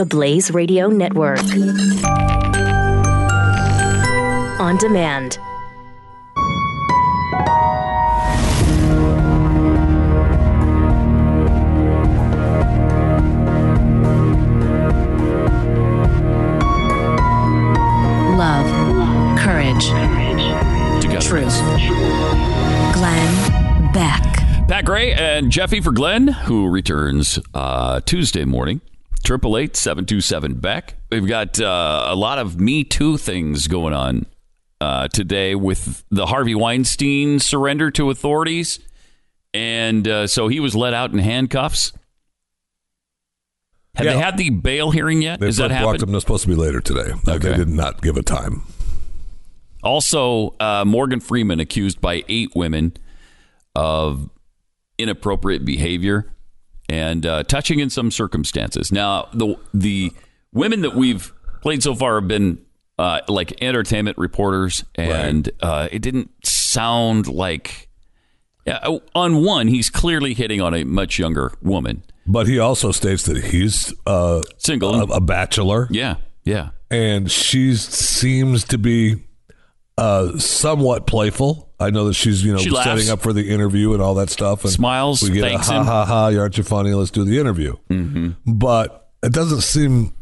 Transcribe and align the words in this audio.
the 0.00 0.06
Blaze 0.06 0.50
Radio 0.50 0.88
Network. 0.88 1.38
On 4.58 4.78
demand. 4.78 5.38
Love, 18.38 19.38
courage, 19.38 19.84
Together. 21.02 21.20
truth. 21.20 21.58
Glenn 22.94 23.92
Beck. 23.92 24.22
Pat 24.66 24.86
Gray 24.86 25.12
and 25.12 25.50
Jeffy 25.50 25.82
for 25.82 25.92
Glenn, 25.92 26.28
who 26.28 26.70
returns 26.70 27.38
uh, 27.52 28.00
Tuesday 28.06 28.46
morning. 28.46 28.80
Triple 29.24 29.56
eight 29.58 29.76
seven 29.76 30.06
two 30.06 30.20
seven 30.20 30.54
Beck. 30.54 30.94
We've 31.10 31.26
got 31.26 31.60
uh, 31.60 32.06
a 32.08 32.16
lot 32.16 32.38
of 32.38 32.58
Me 32.60 32.84
Too 32.84 33.16
things 33.16 33.68
going 33.68 33.92
on 33.94 34.26
uh, 34.80 35.08
today 35.08 35.54
with 35.54 36.04
the 36.10 36.26
Harvey 36.26 36.54
Weinstein 36.54 37.38
surrender 37.38 37.90
to 37.92 38.10
authorities, 38.10 38.78
and 39.52 40.06
uh, 40.08 40.26
so 40.26 40.48
he 40.48 40.58
was 40.58 40.74
let 40.74 40.94
out 40.94 41.12
in 41.12 41.18
handcuffs. 41.18 41.92
Have 43.96 44.06
Yeah. 44.06 44.12
they 44.14 44.18
had 44.20 44.36
the 44.38 44.50
bail 44.50 44.90
hearing 44.90 45.20
yet? 45.20 45.40
They 45.40 45.48
Is 45.48 45.58
that 45.58 45.68
blocked 45.68 46.00
happened? 46.00 46.14
It's 46.14 46.24
supposed 46.24 46.44
to 46.44 46.48
be 46.48 46.54
later 46.54 46.80
today. 46.80 47.10
Uh, 47.26 47.32
Okay. 47.32 47.50
They 47.50 47.56
did 47.56 47.68
not 47.68 48.00
give 48.02 48.16
a 48.16 48.22
time. 48.22 48.62
Also, 49.82 50.54
uh, 50.60 50.84
Morgan 50.86 51.20
Freeman 51.20 51.58
accused 51.60 52.00
by 52.00 52.22
eight 52.28 52.50
women 52.54 52.92
of 53.74 54.30
inappropriate 54.98 55.64
behavior 55.64 56.32
and 56.90 57.24
uh, 57.24 57.42
touching 57.44 57.78
in 57.78 57.88
some 57.88 58.10
circumstances. 58.10 58.90
Now, 58.92 59.28
the 59.32 59.56
the 59.72 60.12
women 60.52 60.82
that 60.82 60.94
we've 60.94 61.32
played 61.62 61.82
so 61.82 61.94
far 61.94 62.16
have 62.16 62.28
been 62.28 62.58
uh, 62.98 63.20
like 63.28 63.62
entertainment 63.62 64.18
reporters, 64.18 64.84
and 64.96 65.48
uh, 65.62 65.88
it 65.90 66.00
didn't 66.02 66.30
sound 66.44 67.26
like. 67.28 67.86
Yeah, 68.66 68.98
on 69.14 69.42
one, 69.42 69.68
he's 69.68 69.88
clearly 69.88 70.34
hitting 70.34 70.60
on 70.60 70.74
a 70.74 70.84
much 70.84 71.18
younger 71.18 71.52
woman. 71.62 72.02
But 72.26 72.46
he 72.46 72.58
also 72.58 72.92
states 72.92 73.22
that 73.24 73.42
he's 73.44 73.94
uh, 74.06 74.42
Single. 74.58 74.94
a, 74.94 75.16
a 75.16 75.20
bachelor, 75.20 75.88
Yeah, 75.90 76.16
yeah. 76.44 76.70
and 76.90 77.30
she 77.30 77.74
seems 77.74 78.64
to 78.64 78.76
be 78.76 79.24
uh, 80.00 80.38
somewhat 80.38 81.06
playful. 81.06 81.70
I 81.78 81.90
know 81.90 82.06
that 82.06 82.14
she's 82.14 82.42
you 82.42 82.52
know 82.52 82.58
She 82.58 82.70
setting 82.70 83.10
up 83.10 83.20
for 83.20 83.32
the 83.32 83.50
interview 83.50 83.92
and 83.92 84.02
all 84.02 84.14
that 84.14 84.30
stuff. 84.30 84.64
And 84.64 84.72
Smiles, 84.72 85.22
We 85.22 85.30
get 85.30 85.42
thanks 85.42 85.68
a 85.68 85.74
ha 85.74 85.84
ha 85.84 86.04
ha. 86.06 86.38
Aren't 86.38 86.56
you 86.56 86.64
funny? 86.64 86.92
Let's 86.94 87.10
do 87.10 87.24
the 87.24 87.38
interview. 87.38 87.76
Mm-hmm. 87.90 88.54
But 88.54 89.10
it 89.22 89.32
doesn't 89.32 89.60
seem. 89.60 90.14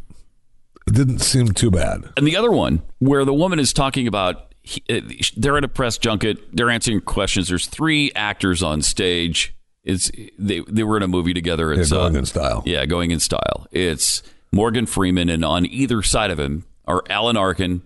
It 0.86 0.94
didn't 0.94 1.20
seem 1.20 1.52
too 1.52 1.70
bad. 1.70 2.10
And 2.16 2.26
the 2.26 2.36
other 2.36 2.50
one, 2.50 2.82
where 2.98 3.24
the 3.24 3.34
woman 3.34 3.58
is 3.58 3.72
talking 3.72 4.08
about, 4.08 4.54
he, 4.62 4.82
uh, 4.88 5.00
they're 5.36 5.58
at 5.58 5.64
a 5.64 5.68
press 5.68 5.98
junket, 5.98 6.38
they're 6.52 6.70
answering 6.70 7.02
questions. 7.02 7.48
There's 7.48 7.66
three 7.66 8.10
actors 8.16 8.62
on 8.62 8.82
stage. 8.82 9.54
It's 9.84 10.10
they 10.38 10.60
they 10.60 10.82
were 10.82 10.96
in 10.96 11.02
a 11.02 11.08
movie 11.08 11.34
together. 11.34 11.72
It's 11.72 11.90
They're 11.90 12.00
going 12.00 12.16
uh, 12.16 12.20
in 12.20 12.26
style. 12.26 12.62
Yeah, 12.66 12.84
going 12.86 13.10
in 13.10 13.20
style. 13.20 13.68
It's 13.70 14.22
Morgan 14.50 14.86
Freeman, 14.86 15.28
and 15.28 15.44
on 15.44 15.66
either 15.66 16.02
side 16.02 16.30
of 16.30 16.40
him 16.40 16.64
are 16.86 17.02
Alan 17.08 17.36
Arkin 17.36 17.82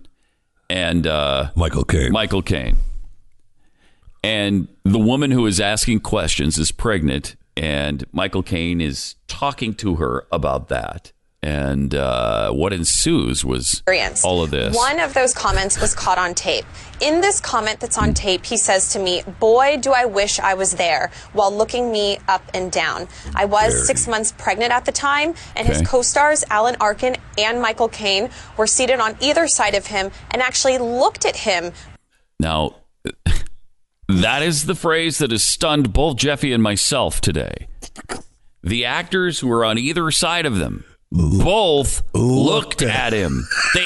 and 0.69 1.07
uh, 1.07 1.51
Michael 1.55 1.85
Caine. 1.85 2.11
Michael 2.11 2.41
Caine. 2.41 2.77
And 4.23 4.67
the 4.83 4.99
woman 4.99 5.31
who 5.31 5.45
is 5.45 5.59
asking 5.59 6.01
questions 6.01 6.57
is 6.57 6.71
pregnant, 6.71 7.35
and 7.55 8.03
Michael 8.11 8.43
Caine 8.43 8.81
is 8.81 9.15
talking 9.27 9.73
to 9.75 9.95
her 9.95 10.25
about 10.31 10.69
that. 10.69 11.12
And 11.43 11.93
uh, 11.93 12.51
what 12.53 12.71
ensues 12.71 13.43
was 13.43 13.73
experience. 13.73 14.23
all 14.23 14.41
of 14.41 14.49
this. 14.49 14.73
One 14.73 15.01
of 15.01 15.13
those 15.13 15.33
comments 15.33 15.79
was 15.81 15.93
caught 15.93 16.17
on 16.17 16.33
tape. 16.35 16.63
In 17.01 17.19
this 17.19 17.41
comment 17.41 17.81
that's 17.81 17.97
on 17.97 18.13
tape, 18.13 18.45
he 18.45 18.55
says 18.55 18.93
to 18.93 18.99
me, 18.99 19.23
Boy, 19.41 19.75
do 19.81 19.91
I 19.91 20.05
wish 20.05 20.39
I 20.39 20.53
was 20.53 20.71
there, 20.75 21.11
while 21.33 21.53
looking 21.53 21.91
me 21.91 22.17
up 22.29 22.43
and 22.53 22.71
down. 22.71 23.09
I 23.35 23.43
was 23.43 23.73
Very. 23.73 23.85
six 23.85 24.07
months 24.07 24.31
pregnant 24.31 24.71
at 24.71 24.85
the 24.85 24.93
time, 24.93 25.33
and 25.57 25.67
his 25.67 25.81
co 25.81 26.01
stars, 26.01 26.45
Alan 26.49 26.77
Arkin 26.79 27.17
and 27.37 27.61
Michael 27.61 27.89
Caine, 27.89 28.29
were 28.55 28.65
seated 28.65 29.01
on 29.01 29.17
either 29.19 29.45
side 29.49 29.75
of 29.75 29.87
him 29.87 30.11
and 30.31 30.41
actually 30.41 30.77
looked 30.77 31.25
at 31.25 31.35
him 31.35 31.73
Now, 32.39 32.75
that 34.07 34.41
is 34.43 34.65
the 34.65 34.75
phrase 34.75 35.17
that 35.17 35.31
has 35.31 35.43
stunned 35.43 35.91
both 35.91 36.15
Jeffy 36.15 36.53
and 36.53 36.63
myself 36.63 37.19
today. 37.19 37.67
The 38.61 38.85
actors 38.85 39.41
who 39.41 39.49
were 39.49 39.65
on 39.65 39.77
either 39.77 40.09
side 40.09 40.45
of 40.45 40.55
them 40.55 40.85
both 41.13 42.01
looked 42.13 42.81
at 42.81 43.13
him. 43.13 43.47
They, 43.73 43.85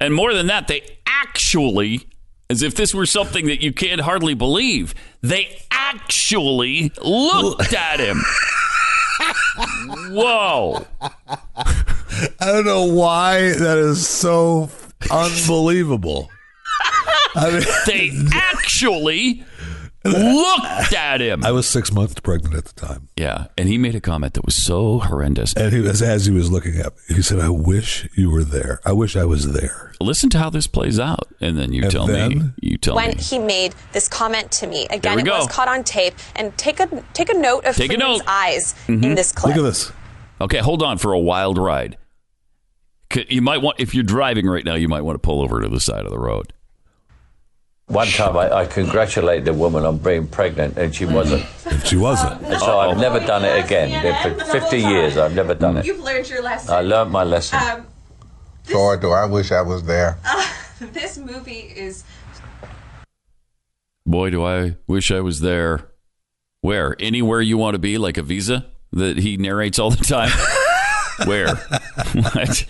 and 0.00 0.14
more 0.14 0.32
than 0.32 0.46
that, 0.46 0.68
they 0.68 0.82
actually, 1.06 2.08
as 2.48 2.62
if 2.62 2.74
this 2.74 2.94
were 2.94 3.06
something 3.06 3.46
that 3.46 3.62
you 3.62 3.72
can't 3.72 4.00
hardly 4.00 4.34
believe, 4.34 4.94
they 5.22 5.60
actually 5.70 6.92
looked 7.02 7.72
at 7.74 7.98
him. 8.00 8.22
Whoa. 10.10 10.86
I 11.58 12.46
don't 12.46 12.64
know 12.64 12.84
why 12.84 13.52
that 13.52 13.78
is 13.78 14.06
so 14.06 14.70
unbelievable. 15.10 16.30
I 17.34 17.50
mean, 17.50 17.62
They 17.86 18.12
actually 18.32 19.44
looked 20.06 20.92
at 20.94 21.20
him. 21.20 21.44
I 21.44 21.52
was 21.52 21.66
six 21.68 21.92
months 21.92 22.18
pregnant 22.20 22.54
at 22.54 22.64
the 22.66 22.72
time, 22.86 23.08
Yeah, 23.16 23.46
and 23.58 23.68
he 23.68 23.78
made 23.78 23.94
a 23.94 24.00
comment 24.00 24.34
that 24.34 24.44
was 24.44 24.54
so 24.54 24.98
horrendous. 25.00 25.52
and 25.54 25.72
he 25.72 25.80
was 25.80 26.02
as 26.02 26.26
he 26.26 26.32
was 26.32 26.50
looking 26.50 26.76
at 26.78 26.92
me, 27.08 27.16
he 27.16 27.22
said, 27.22 27.40
"I 27.40 27.48
wish 27.48 28.08
you 28.14 28.30
were 28.30 28.44
there. 28.44 28.80
I 28.84 28.92
wish 28.92 29.16
I 29.16 29.24
was 29.24 29.52
there." 29.52 29.92
Listen 30.00 30.28
to 30.30 30.38
how 30.38 30.50
this 30.50 30.66
plays 30.66 31.00
out, 31.00 31.28
and 31.40 31.58
then 31.58 31.72
you 31.72 31.82
And 31.82 31.90
tell 31.90 32.06
me. 32.06 32.42
You 32.60 32.76
tell 32.76 32.96
when 32.96 33.10
me. 33.10 33.14
he 33.16 33.38
made 33.38 33.74
this 33.92 34.08
comment 34.08 34.50
to 34.52 34.66
me. 34.66 34.86
Again, 34.90 35.18
it 35.18 35.24
go. 35.24 35.38
was 35.38 35.46
caught 35.48 35.68
on 35.68 35.84
tape. 35.84 36.14
And 36.34 36.56
take 36.58 36.80
a 36.80 36.86
take 37.14 37.30
a 37.30 37.34
note 37.38 37.64
of 37.64 37.74
Take 37.76 37.90
a 37.92 37.94
Freeman's 37.94 38.18
note. 38.18 38.26
Mm-hmm. 38.26 38.28
eyes 38.28 38.74
in 38.88 39.14
this 39.14 39.32
clip. 39.32 39.56
Look 39.56 39.64
at 39.64 39.68
this. 39.68 39.92
Okay, 40.40 40.58
hold 40.58 40.82
on 40.82 40.98
for 40.98 41.12
a 41.12 41.18
wild 41.18 41.56
ride. 41.58 41.96
You 43.28 43.40
might 43.40 43.62
want, 43.62 43.80
if 43.80 43.94
you're 43.94 44.04
driving 44.04 44.46
right 44.46 44.64
now, 44.64 44.74
you 44.74 44.88
might 44.88 45.00
want 45.02 45.14
to 45.14 45.18
pull 45.20 45.40
over 45.40 45.60
to 45.62 45.68
the 45.68 45.80
side 45.80 46.04
of 46.04 46.10
the 46.10 46.18
road. 46.18 46.52
One 47.88 48.08
time 48.08 48.36
I, 48.36 48.50
I 48.52 48.66
congratulated 48.66 49.44
the 49.44 49.52
woman 49.54 49.84
on 49.84 49.98
being 49.98 50.26
pregnant 50.26 50.76
and 50.76 50.92
she 50.94 51.04
wasn't. 51.04 51.46
She 51.84 51.96
wasn't. 51.96 52.42
And 52.42 52.58
so 52.60 52.80
I've 52.80 52.98
never 52.98 53.20
done 53.20 53.44
it 53.44 53.64
again. 53.64 54.38
For 54.38 54.44
50 54.44 54.78
years 54.78 55.16
I've 55.16 55.34
never 55.36 55.54
done 55.54 55.76
it. 55.76 55.86
You've 55.86 56.00
learned 56.00 56.28
your 56.28 56.42
lesson. 56.42 56.74
I 56.74 56.80
learned 56.80 57.12
my 57.12 57.22
lesson. 57.22 57.60
Um, 57.62 57.86
Lord, 58.72 59.00
do 59.00 59.12
I 59.12 59.24
wish 59.26 59.52
I 59.52 59.62
was 59.62 59.84
there. 59.84 60.18
this 60.80 61.16
movie 61.16 61.72
is 61.76 62.02
Boy, 64.04 64.30
do 64.30 64.44
I 64.44 64.76
wish 64.88 65.10
I 65.12 65.20
was 65.20 65.40
there. 65.40 65.88
Where? 66.62 66.96
Anywhere 66.98 67.40
you 67.40 67.56
want 67.56 67.74
to 67.74 67.78
be, 67.78 67.98
like 67.98 68.16
a 68.16 68.22
visa 68.22 68.66
that 68.92 69.18
he 69.18 69.36
narrates 69.36 69.78
all 69.78 69.90
the 69.90 70.04
time? 70.04 70.30
Where? 71.28 71.54
what? 72.12 72.66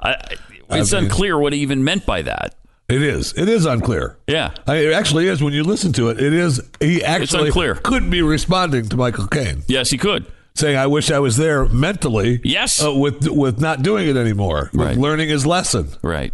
I, 0.00 0.10
I- 0.10 0.36
it's 0.78 0.92
I 0.92 1.00
mean- 1.00 1.04
unclear 1.10 1.38
what 1.38 1.52
he 1.52 1.60
even 1.60 1.84
meant 1.84 2.06
by 2.06 2.22
that. 2.22 2.54
It 2.88 3.02
is. 3.02 3.34
It 3.36 3.48
is 3.50 3.66
unclear. 3.66 4.16
Yeah. 4.26 4.52
I, 4.66 4.76
it 4.76 4.92
actually 4.94 5.28
is 5.28 5.42
when 5.42 5.52
you 5.52 5.62
listen 5.62 5.92
to 5.94 6.08
it. 6.08 6.18
It 6.20 6.32
is. 6.32 6.60
He 6.80 7.04
actually 7.04 7.48
unclear. 7.48 7.74
could 7.74 8.08
be 8.10 8.22
responding 8.22 8.88
to 8.88 8.96
Michael 8.96 9.26
Caine, 9.26 9.62
Yes, 9.68 9.90
he 9.90 9.98
could. 9.98 10.24
saying, 10.54 10.76
"I 10.78 10.86
wish 10.86 11.10
I 11.10 11.18
was 11.18 11.36
there 11.36 11.66
mentally." 11.66 12.40
Yes. 12.44 12.82
uh, 12.82 12.92
with 12.94 13.28
with 13.28 13.60
not 13.60 13.82
doing 13.82 14.08
it 14.08 14.16
anymore, 14.16 14.70
with 14.72 14.80
Right. 14.80 14.96
learning 14.96 15.28
his 15.28 15.44
lesson, 15.44 15.88
Right. 16.02 16.32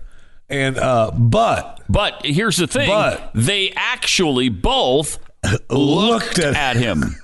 and 0.49 0.79
uh, 0.79 1.11
but 1.13 1.81
But 1.89 2.21
here's 2.25 2.57
the 2.59 2.69
thing: 2.69 2.89
But- 2.89 3.33
they 3.35 3.73
actually 3.75 4.49
both 4.49 5.19
looked 5.71 6.39
at. 6.39 6.55
at 6.55 6.77
him, 6.77 7.17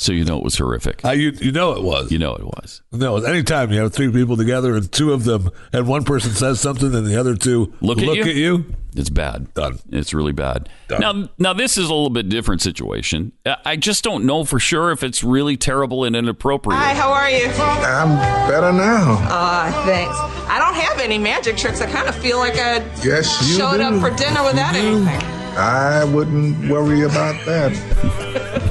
so 0.00 0.12
you 0.12 0.24
know 0.24 0.38
it 0.38 0.44
was 0.44 0.56
horrific. 0.56 1.04
Uh, 1.04 1.10
you 1.10 1.32
you 1.40 1.52
know 1.52 1.72
it 1.72 1.82
was. 1.82 2.10
You 2.10 2.18
know 2.18 2.34
it 2.34 2.44
was. 2.44 2.80
No, 2.92 3.16
anytime 3.18 3.70
you 3.72 3.80
have 3.80 3.92
three 3.92 4.10
people 4.10 4.36
together 4.36 4.74
and 4.76 4.90
two 4.90 5.12
of 5.12 5.24
them, 5.24 5.50
and 5.72 5.86
one 5.86 6.04
person 6.04 6.30
says 6.30 6.60
something 6.60 6.94
and 6.94 7.06
the 7.06 7.18
other 7.20 7.34
two 7.34 7.74
Look 7.80 7.98
at 7.98 8.04
you? 8.14 8.22
at 8.22 8.34
you. 8.34 8.64
It's 8.96 9.10
bad. 9.10 9.52
Done. 9.54 9.78
It's 9.90 10.14
really 10.14 10.32
bad. 10.32 10.68
Done. 10.88 11.00
Now, 11.00 11.28
now 11.38 11.52
this 11.52 11.76
is 11.76 11.84
a 11.84 11.92
little 11.94 12.10
bit 12.10 12.28
different 12.28 12.62
situation. 12.62 13.32
I- 13.44 13.56
I 13.64 13.76
just 13.76 14.02
don't 14.02 14.24
know 14.24 14.44
for 14.44 14.58
sure 14.58 14.90
if 14.92 15.02
it's 15.04 15.22
really 15.22 15.56
terrible 15.56 16.04
and 16.04 16.16
inappropriate. 16.16 16.80
Hi, 16.80 16.94
how 16.94 17.12
are 17.12 17.28
you? 17.30 17.46
I'm 17.48 18.16
better 18.48 18.72
now. 18.72 19.18
Uh, 19.28 19.84
thanks. 19.84 20.16
I 20.48 20.58
don't 20.58 20.74
have 20.74 20.98
any 21.00 21.18
magic 21.18 21.56
tricks. 21.56 21.80
I 21.80 21.86
kind 21.90 22.08
of 22.08 22.14
feel 22.16 22.38
like 22.38 22.54
I 22.54 22.78
Yes, 23.04 23.46
you 23.48 23.56
showed 23.58 23.76
do. 23.76 23.82
up 23.82 24.00
for 24.00 24.10
dinner 24.16 24.42
without 24.44 24.74
You 24.74 24.80
do. 24.80 24.96
anything. 24.96 25.28
I 25.58 26.04
wouldn't 26.04 26.70
worry 26.70 27.02
about 27.02 27.44
that. 27.46 28.64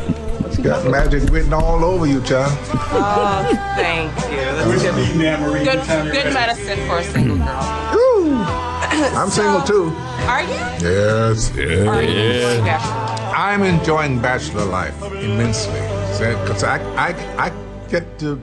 You 0.57 0.63
got 0.63 0.89
magic 0.89 1.29
written 1.29 1.53
all 1.53 1.85
over 1.85 2.07
you, 2.07 2.19
child. 2.23 2.51
Oh, 2.91 3.45
thank 3.75 4.11
you. 4.31 4.37
That's 4.41 4.81
good. 4.81 5.85
Good, 5.85 6.11
good 6.11 6.33
medicine 6.33 6.79
for 6.87 6.97
a 6.97 7.03
single 7.03 7.37
girl. 7.37 7.93
Woo. 7.93 8.33
I'm 8.41 9.29
single 9.29 9.61
too. 9.61 9.91
Are 10.25 10.41
you? 10.41 10.49
Yes. 10.81 11.55
Are 11.55 12.01
you 12.01 12.09
enjoying 12.09 12.63
bachelor? 12.65 13.33
I'm 13.37 13.61
enjoying 13.61 14.19
bachelor 14.19 14.65
life 14.65 14.99
immensely. 15.13 15.79
Because 16.17 16.63
I, 16.63 16.79
I, 16.95 17.13
I 17.37 17.51
get 17.89 18.17
to 18.19 18.35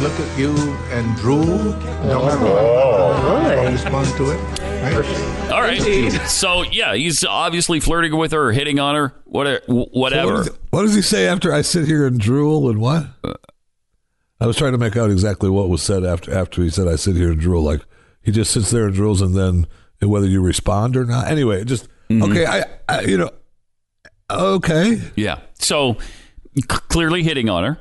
look 0.00 0.18
at 0.18 0.38
you 0.38 0.54
and 0.90 1.16
drool? 1.16 1.44
No 1.44 2.24
matter 2.24 2.40
what. 2.44 2.62
Oh, 2.64 3.52
Don't 3.56 3.72
respond 3.72 4.08
to 4.16 4.30
it. 4.30 4.40
Right? 4.82 5.35
All 5.52 5.60
right. 5.62 5.80
So 6.28 6.62
yeah, 6.62 6.94
he's 6.94 7.24
obviously 7.24 7.80
flirting 7.80 8.16
with 8.16 8.32
her, 8.32 8.48
or 8.48 8.52
hitting 8.52 8.78
on 8.78 8.94
her, 8.94 9.14
whatever. 9.24 9.64
So 9.64 9.74
what, 9.74 10.44
does, 10.44 10.58
what 10.70 10.82
does 10.82 10.94
he 10.94 11.02
say 11.02 11.26
after 11.28 11.52
I 11.52 11.62
sit 11.62 11.86
here 11.86 12.06
and 12.06 12.18
drool 12.18 12.68
and 12.68 12.80
what? 12.80 13.06
I 14.40 14.46
was 14.46 14.56
trying 14.56 14.72
to 14.72 14.78
make 14.78 14.96
out 14.96 15.10
exactly 15.10 15.48
what 15.48 15.68
was 15.68 15.82
said 15.82 16.04
after 16.04 16.34
after 16.36 16.62
he 16.62 16.70
said 16.70 16.88
I 16.88 16.96
sit 16.96 17.16
here 17.16 17.30
and 17.30 17.40
drool. 17.40 17.62
Like 17.62 17.82
he 18.22 18.32
just 18.32 18.52
sits 18.52 18.70
there 18.70 18.86
and 18.86 18.94
drools, 18.94 19.22
and 19.22 19.34
then 19.34 19.66
whether 20.00 20.26
you 20.26 20.42
respond 20.42 20.96
or 20.96 21.04
not. 21.04 21.28
Anyway, 21.28 21.64
just 21.64 21.88
okay. 22.10 22.44
I, 22.44 22.64
I 22.88 23.00
you 23.02 23.16
know 23.16 23.30
okay. 24.30 25.00
Yeah. 25.14 25.40
So 25.54 25.96
c- 26.54 26.62
clearly 26.66 27.22
hitting 27.22 27.48
on 27.48 27.64
her. 27.64 27.78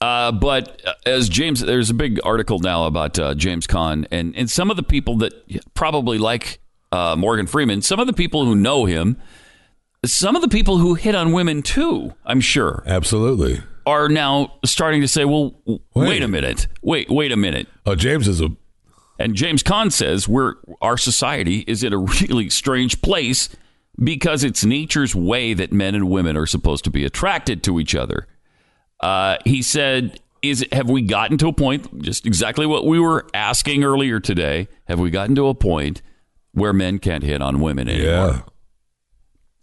Uh, 0.00 0.32
but 0.32 0.80
uh, 0.84 0.94
as 1.06 1.28
James, 1.28 1.60
there's 1.60 1.90
a 1.90 1.94
big 1.94 2.18
article 2.24 2.58
now 2.58 2.86
about 2.86 3.18
uh, 3.20 3.34
James 3.36 3.68
Caan 3.68 4.04
and, 4.10 4.34
and 4.34 4.50
some 4.50 4.68
of 4.68 4.76
the 4.76 4.82
people 4.82 5.18
that 5.18 5.32
probably 5.74 6.18
like 6.18 6.58
uh, 6.92 7.16
Morgan 7.16 7.46
Freeman, 7.46 7.82
some 7.82 7.98
of 7.98 8.06
the 8.06 8.12
people 8.12 8.44
who 8.44 8.54
know 8.54 8.84
him, 8.84 9.16
some 10.04 10.36
of 10.36 10.42
the 10.42 10.48
people 10.48 10.78
who 10.78 10.94
hit 10.94 11.14
on 11.14 11.32
women 11.32 11.62
too, 11.62 12.12
I'm 12.24 12.40
sure, 12.40 12.82
Absolutely. 12.86 13.60
are 13.86 14.08
now 14.08 14.54
starting 14.64 15.00
to 15.00 15.08
say, 15.08 15.24
well, 15.24 15.54
wait, 15.66 15.80
Wait. 15.94 16.22
a 16.22 16.28
minute. 16.28 16.66
Wait, 16.82 17.08
wait 17.10 17.32
a 17.32 17.36
minute. 17.36 17.66
Oh, 17.86 17.94
James 17.94 18.28
is 18.28 18.40
a 18.40 18.48
And 19.18 19.34
James 19.34 19.62
Caan 19.62 19.90
says 19.90 20.28
we're 20.28 20.54
our 20.80 20.96
society 20.98 21.64
is 21.66 21.82
in 21.82 21.92
a 21.92 21.98
really 22.20 22.50
strange 22.50 23.00
place 23.02 23.48
because 24.02 24.42
it's 24.44 24.64
nature's 24.64 25.14
way 25.14 25.54
that 25.54 25.72
men 25.72 25.94
and 25.94 26.10
women 26.10 26.36
are 26.36 26.46
supposed 26.46 26.84
to 26.84 26.90
be 26.90 27.04
attracted 27.04 27.62
to 27.64 27.78
each 27.78 27.94
other. 27.94 28.26
Uh, 29.00 29.36
he 29.44 29.62
said, 29.62 30.18
"Is 30.42 30.64
have 30.72 30.88
we 30.88 31.02
gotten 31.02 31.38
to 31.38 31.48
a 31.48 31.52
point? 31.52 32.02
Just 32.02 32.26
exactly 32.26 32.66
what 32.66 32.86
we 32.86 32.98
were 32.98 33.26
asking 33.34 33.84
earlier 33.84 34.18
today. 34.18 34.68
Have 34.86 34.98
we 34.98 35.10
gotten 35.10 35.34
to 35.36 35.48
a 35.48 35.54
point 35.54 36.02
where 36.52 36.72
men 36.72 36.98
can't 36.98 37.24
hit 37.24 37.40
on 37.42 37.60
women 37.60 37.88
anymore? 37.88 38.06
yeah. 38.26 38.40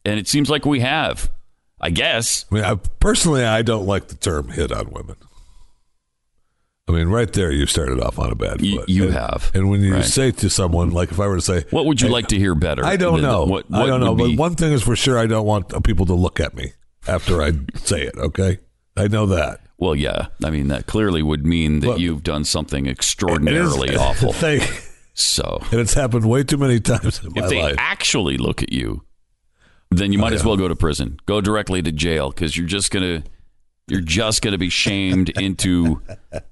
And 0.05 0.19
it 0.19 0.27
seems 0.27 0.49
like 0.49 0.65
we 0.65 0.79
have. 0.79 1.31
I 1.81 1.89
guess. 1.91 2.45
I 2.51 2.55
mean, 2.55 2.63
I, 2.65 2.75
personally, 2.99 3.43
I 3.45 3.61
don't 3.61 3.85
like 3.85 4.07
the 4.09 4.15
term 4.15 4.49
"hit 4.49 4.71
on 4.71 4.89
women." 4.91 5.15
I 6.87 6.91
mean, 6.91 7.07
right 7.09 7.31
there, 7.31 7.51
you 7.51 7.67
started 7.67 8.01
off 8.01 8.17
on 8.17 8.31
a 8.31 8.35
bad 8.35 8.59
foot. 8.61 8.89
you 8.89 9.03
And- 9.05 9.13
have. 9.13 9.51
And 9.53 9.69
when 9.69 9.81
you 9.81 9.93
Right. 9.93 10.03
say 10.03 10.31
to 10.31 10.49
someone, 10.49 10.89
like 10.89 11.11
if 11.11 11.19
I 11.19 11.27
were 11.27 11.35
to 11.35 11.41
say, 11.41 11.63
What 11.69 11.85
would 11.85 12.01
you 12.01 12.07
Hey, 12.07 12.13
like 12.13 12.27
to 12.29 12.37
hear 12.37 12.55
better? 12.55 12.83
I 12.83 12.95
don't 12.97 13.21
know. 13.21 13.45
What, 13.45 13.65
I 13.71 13.85
don't 13.85 13.99
know. 13.99 14.15
But 14.15 14.29
be- 14.29 14.35
one 14.37 14.55
thing 14.55 14.71
is 14.73 14.81
for 14.81 14.95
sure, 14.95 15.17
I 15.19 15.27
don't 15.27 15.45
want 15.45 15.83
people 15.83 16.07
to 16.07 16.15
look 16.15 16.39
at 16.39 16.55
me 16.55 16.73
after 17.07 17.43
I 17.43 17.51
say 17.83 18.01
it. 18.01 18.15
Okay, 18.17 18.57
I 18.97 19.07
know 19.07 19.27
that. 19.27 19.61
Well, 19.77 19.93
yeah. 19.95 20.27
I 20.43 20.49
mean, 20.49 20.67
that 20.69 20.87
clearly 20.87 21.21
would 21.21 21.45
mean 21.45 21.81
that 21.81 21.87
But- 21.87 21.99
you've 21.99 22.23
done 22.23 22.43
something 22.43 22.87
extraordinarily 22.87 23.95
awful. 23.95 24.33
thing, 24.33 24.61
So, 25.19 25.59
and 25.71 25.79
it's 25.81 25.93
happened 25.93 26.25
way 26.29 26.43
too 26.43 26.57
many 26.57 26.79
times 26.79 27.21
in 27.23 27.33
my 27.35 27.43
if 27.43 27.49
they 27.49 27.61
life. 27.61 27.75
actually 27.77 28.37
look 28.37 28.63
at 28.63 28.71
you, 28.71 29.03
then 29.91 30.11
you 30.13 30.19
might 30.19 30.31
Oh, 30.31 30.35
as 30.35 30.41
yeah. 30.41 30.47
well 30.47 30.57
go 30.57 30.67
to 30.67 30.75
prison. 30.75 31.19
Go 31.25 31.41
directly 31.41 31.81
to 31.81 31.91
jail 31.91 32.29
because 32.29 32.55
you're 32.55 32.67
just 32.67 32.91
gonna 32.91 33.23
you're 33.87 34.01
just 34.01 34.43
gonna 34.43 34.57
be 34.59 34.69
shamed 34.69 35.29
into 35.39 35.99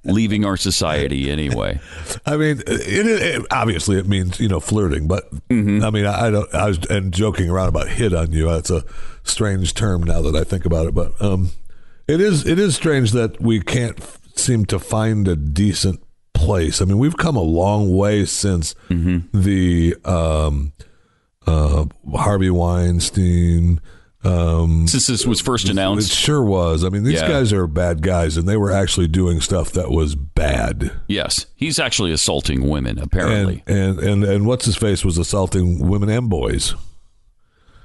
leaving 0.04 0.44
our 0.44 0.58
society 0.58 1.30
anyway. 1.30 1.80
I 2.26 2.36
mean, 2.36 2.60
it, 2.66 3.06
it, 3.06 3.46
obviously 3.52 3.98
it 4.00 4.08
means 4.08 4.40
you 4.40 4.48
know 4.50 4.60
flirting, 4.60 5.08
but 5.08 5.30
Mm-hmm. 5.50 5.84
I 5.86 5.90
mean, 5.92 6.06
I, 6.06 6.28
I 6.28 6.32
don't. 6.32 6.54
I 6.54 6.68
was 6.68 6.80
and 6.90 7.14
joking 7.14 7.50
around 7.50 7.70
about 7.70 7.88
hit 7.88 8.14
on 8.14 8.32
you. 8.32 8.48
That's 8.50 8.70
a 8.72 8.84
strange 9.24 9.74
term 9.76 10.04
now 10.04 10.22
that 10.24 10.36
I 10.36 10.44
think 10.44 10.66
about 10.66 10.88
it, 10.88 10.94
but 10.96 11.20
um, 11.22 11.52
it 12.08 12.20
is 12.20 12.46
it 12.46 12.60
is 12.60 12.76
strange 12.76 13.12
that 13.14 13.40
we 13.40 13.62
can't 13.62 13.98
f- 14.00 14.20
seem 14.36 14.66
to 14.66 14.78
find 14.80 15.26
a 15.28 15.36
decent 15.38 16.02
place. 16.38 16.82
I 16.82 16.86
mean, 16.86 16.98
we've 17.00 17.18
come 17.18 17.36
a 17.36 17.42
long 17.42 17.96
way 17.96 18.26
since 18.26 18.74
Mm-hmm. 18.90 19.40
the 19.42 19.96
um, 20.06 20.72
uh, 21.46 21.86
Harvey 22.16 22.50
Weinstein. 22.50 23.82
Um, 24.24 24.88
Since 24.88 25.08
this 25.08 25.26
was 25.26 25.40
first 25.40 25.70
announced, 25.70 26.12
it 26.12 26.16
sure 26.16 26.44
was. 26.44 26.84
I 26.84 26.90
mean, 26.90 27.04
these 27.04 27.22
Yeah. 27.22 27.28
guys 27.30 27.54
are 27.54 27.66
bad 27.68 28.02
guys, 28.02 28.36
and 28.36 28.48
they 28.50 28.58
were 28.58 28.72
actually 28.72 29.08
doing 29.08 29.40
stuff 29.40 29.72
that 29.74 29.90
was 29.92 30.16
bad. 30.16 30.92
yes, 31.08 31.46
he's 31.56 31.80
actually 31.80 32.12
assaulting 32.12 32.68
women. 32.68 32.98
Apparently, 33.00 33.64
And, 33.68 34.00
and 34.00 34.00
and 34.00 34.24
and 34.26 34.46
what's 34.46 34.66
his 34.66 34.76
face 34.76 35.06
was 35.06 35.18
assaulting 35.18 35.88
women 35.88 36.10
and 36.10 36.30
boys. 36.30 36.74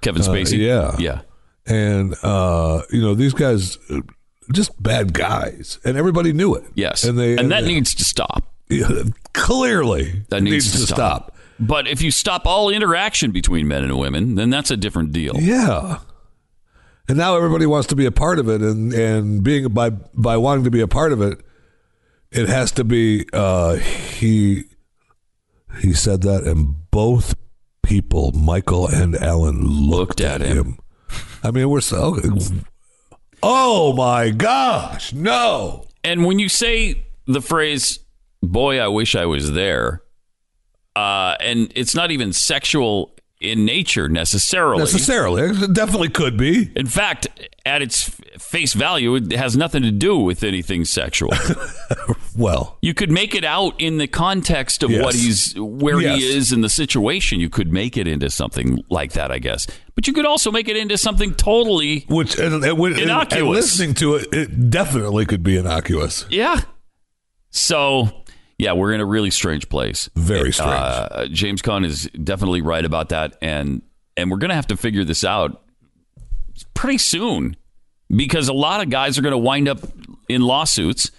Kevin 0.00 0.22
Spacey. 0.22 0.58
yeah. 0.58 0.96
yeah. 0.98 1.20
And 1.66 2.14
uh, 2.24 2.82
you 2.90 3.00
know 3.02 3.14
these 3.14 3.34
guys, 3.34 3.78
uh, 3.90 4.00
just 4.52 4.80
bad 4.82 5.12
guys, 5.12 5.78
and 5.84 5.96
everybody 5.96 6.32
knew 6.32 6.54
it. 6.54 6.64
Yes, 6.74 7.04
and 7.04 7.18
they 7.18 7.36
and 7.36 7.50
that 7.50 7.62
they- 7.62 7.68
needs 7.74 7.94
to 7.96 8.04
stop. 8.04 8.44
yeah, 8.68 8.88
clearly 9.32 10.22
That 10.28 10.42
needs, 10.42 10.70
to, 10.72 10.78
stop. 10.78 11.36
But 11.58 11.86
if 11.88 12.00
you 12.02 12.10
stop 12.10 12.46
all 12.46 12.70
interaction 12.70 13.30
between 13.30 13.68
men 13.68 13.84
and 13.84 13.98
women, 13.98 14.34
then 14.34 14.50
that's 14.50 14.70
a 14.70 14.76
different 14.76 15.12
deal. 15.12 15.34
Yeah. 15.38 15.98
And 17.08 17.18
now 17.18 17.36
everybody 17.36 17.66
wants 17.66 17.88
to 17.88 17.96
be 17.96 18.06
a 18.06 18.10
part 18.12 18.38
of 18.38 18.48
it, 18.48 18.60
and 18.62 18.92
and 18.94 19.42
being 19.42 19.68
by 19.68 19.90
by 19.90 20.36
wanting 20.36 20.64
to 20.64 20.70
be 20.70 20.80
a 20.80 20.88
part 20.88 21.12
of 21.12 21.20
it, 21.20 21.40
it 22.30 22.48
has 22.48 22.70
to 22.72 22.84
be. 22.84 23.26
Uh, 23.32 23.74
he 23.74 24.64
he 25.80 25.92
said 25.92 26.22
that, 26.22 26.44
and 26.44 26.90
both 26.90 27.34
people, 27.82 28.30
Michael 28.32 28.86
and 28.86 29.16
Alan, 29.16 29.62
looked, 29.66 30.20
Looked 30.20 30.20
at 30.20 30.40
him. 30.40 30.78
I 31.42 31.50
mean, 31.50 31.68
we're 31.68 31.80
so. 31.80 32.18
Oh 33.42 33.92
my 33.94 34.30
gosh! 34.30 35.12
No. 35.12 35.86
And 36.04 36.24
when 36.24 36.38
you 36.38 36.48
say 36.48 37.04
the 37.26 37.40
phrase, 37.40 37.98
boy, 38.42 38.78
I 38.78 38.88
wish 38.88 39.14
I 39.14 39.26
was 39.26 39.52
there, 39.52 40.02
uh, 40.94 41.36
and 41.40 41.72
it's 41.74 41.94
not 41.94 42.10
even 42.10 42.32
sexual 42.32 43.14
in 43.42 43.64
nature 43.64 44.08
necessarily. 44.08 44.78
Necessarily, 44.78 45.42
it 45.42 45.72
definitely 45.72 46.08
could 46.10 46.36
be. 46.36 46.70
in 46.76 46.86
fact, 46.86 47.26
at 47.66 47.82
its 47.82 48.08
face 48.38 48.72
value, 48.72 49.14
it 49.16 49.32
has 49.32 49.56
nothing 49.56 49.82
to 49.82 49.90
do 49.90 50.18
with 50.18 50.42
anything 50.44 50.84
sexual. 50.84 51.32
Well, 52.34 52.78
you 52.80 52.94
could 52.94 53.10
make 53.10 53.34
it 53.34 53.44
out 53.44 53.78
in 53.78 53.98
the 53.98 54.06
context 54.06 54.82
of 54.82 54.90
what 54.90 55.14
he's, 55.14 55.52
where 55.54 56.00
Yes. 56.00 56.18
he 56.18 56.34
is 56.34 56.50
in 56.50 56.62
the 56.62 56.70
situation. 56.70 57.40
You 57.40 57.50
could 57.50 57.70
make 57.70 57.98
it 57.98 58.08
into 58.08 58.30
something 58.30 58.82
like 58.88 59.12
that, 59.12 59.30
I 59.30 59.38
guess. 59.38 59.66
But 59.94 60.06
you 60.06 60.14
could 60.14 60.24
also 60.24 60.50
make 60.50 60.66
it 60.66 60.76
into 60.78 60.96
something 60.96 61.34
totally, 61.34 62.06
which 62.08 62.38
and, 62.38 62.54
and, 62.54 62.64
and- 62.64 62.80
and 62.86 62.98
Innocuous. 62.98 63.54
listening 63.54 63.92
to 63.96 64.14
it, 64.14 64.32
it 64.32 64.70
definitely 64.70 65.26
could 65.26 65.42
be 65.42 65.58
innocuous. 65.58 66.24
yeah. 66.30 66.62
So, 67.50 68.21
yeah, 68.62 68.72
we're 68.74 68.92
in 68.92 69.00
a 69.00 69.04
really 69.04 69.30
strange 69.30 69.68
place. 69.68 70.08
Very 70.14 70.52
strange. 70.52 70.72
Uh, 70.72 71.26
James 71.30 71.62
Caan 71.62 71.84
is 71.84 72.04
definitely 72.22 72.62
right 72.62 72.84
about 72.84 73.08
that, 73.08 73.36
and 73.42 73.82
and 74.16 74.30
we're 74.30 74.36
going 74.38 74.50
to 74.50 74.54
have 74.54 74.68
to 74.68 74.76
figure 74.76 75.04
this 75.04 75.24
out 75.24 75.62
pretty 76.74 76.98
soon 76.98 77.56
because 78.14 78.48
a 78.48 78.52
lot 78.52 78.80
of 78.80 78.88
guys 78.90 79.18
are 79.18 79.22
going 79.22 79.32
to 79.32 79.38
wind 79.38 79.68
up 79.68 79.80
in 80.28 80.42
lawsuits. 80.42 81.10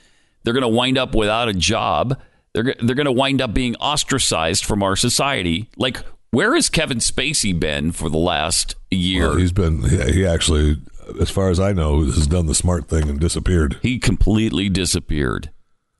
They're 0.43 0.53
going 0.53 0.61
to 0.61 0.67
wind 0.69 0.97
up 0.97 1.15
without 1.15 1.49
a 1.49 1.53
job. 1.53 2.17
They're 2.53 2.75
they're 2.81 2.95
going 2.95 3.05
to 3.05 3.11
wind 3.11 3.41
up 3.41 3.53
being 3.53 3.75
ostracized 3.75 4.63
from 4.63 4.81
our 4.81 4.95
society. 4.95 5.69
Like, 5.75 5.97
where 6.31 6.55
has 6.55 6.69
Kevin 6.69 6.99
Spacey 6.99 7.57
been 7.59 7.91
for 7.91 8.09
the 8.09 8.17
last 8.17 8.75
year? 8.89 9.29
Well, 9.29 9.37
he's 9.37 9.51
been 9.51 9.83
he, 9.83 10.11
he 10.13 10.25
actually, 10.25 10.77
as 11.19 11.29
far 11.29 11.49
as 11.49 11.59
I 11.59 11.73
know, 11.73 12.03
has 12.05 12.27
done 12.27 12.45
the 12.45 12.55
smart 12.55 12.87
thing 12.87 13.09
and 13.09 13.19
disappeared. 13.19 13.79
he 13.81 13.99
completely 13.99 14.69
disappeared. 14.69 15.49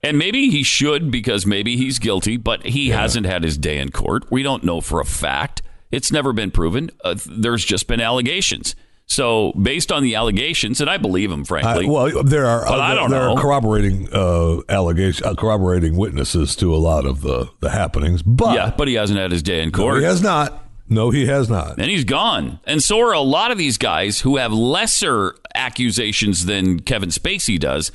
And 0.03 0.17
maybe 0.17 0.49
he 0.49 0.63
should 0.63 1.09
because 1.11 1.45
maybe 1.45 1.77
he's 1.77 1.97
guilty, 1.97 2.35
but 2.37 2.65
he 2.65 2.89
hasn't 2.89 3.25
had 3.25 3.43
his 3.43 3.57
day 3.57 3.77
in 3.79 3.89
court. 3.91 4.29
We 4.29 4.43
don't 4.43 4.63
know 4.63 4.81
for 4.81 4.99
a 4.99 5.05
fact. 5.05 5.61
It's 5.91 6.11
never 6.11 6.33
been 6.33 6.51
proven. 6.51 6.89
Uh, 7.03 7.15
there's 7.25 7.63
just 7.63 7.87
been 7.87 8.01
allegations. 8.01 8.75
So, 9.05 9.51
based 9.61 9.91
on 9.91 10.01
the 10.01 10.15
allegations, 10.15 10.79
and 10.81 10.89
I 10.89 10.97
believe 10.97 11.29
him, 11.29 11.41
I, 11.41 11.43
frankly. 11.43 11.87
well, 11.87 12.23
there 12.23 12.45
are 12.45 12.65
But 12.65 12.79
I 12.79 12.95
don't 12.95 13.09
there 13.11 13.19
know. 13.21 13.35
are 13.35 13.41
corroborating 13.41 14.07
uh, 14.13 14.61
allegation, 14.69 15.25
uh, 15.25 15.35
corroborating 15.35 15.95
witnesses 15.97 16.55
to 16.57 16.73
a 16.73 16.77
lot 16.77 17.05
of 17.05 17.21
the 17.21 17.49
the 17.59 17.69
happenings. 17.69 18.23
But 18.23 18.55
yeah, 18.55 18.73
but 18.77 18.87
he 18.87 18.93
hasn't 18.95 19.19
had 19.19 19.31
his 19.31 19.43
day 19.43 19.61
in 19.61 19.69
no, 19.69 19.77
court. 19.77 19.97
he 19.99 20.03
has 20.05 20.21
not. 20.21 20.65
No, 20.89 21.09
he 21.11 21.25
has 21.27 21.49
not. 21.49 21.77
and 21.79 21.89
he's 21.91 22.03
gone. 22.05 22.59
And 22.65 22.81
so 22.83 22.99
are 23.01 23.13
a 23.13 23.19
lot 23.19 23.51
of 23.51 23.57
these 23.57 23.77
guys 23.77 24.21
who 24.21 24.37
have 24.37 24.51
lesser 24.53 25.35
accusations 25.53 26.45
than 26.45 26.79
Kevin 26.79 27.09
Spacey 27.09 27.59
does, 27.59 27.91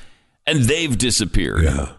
and 0.47 0.61
they've 0.65 0.97
disappeared. 0.97 1.65
Yeah, 1.65 1.93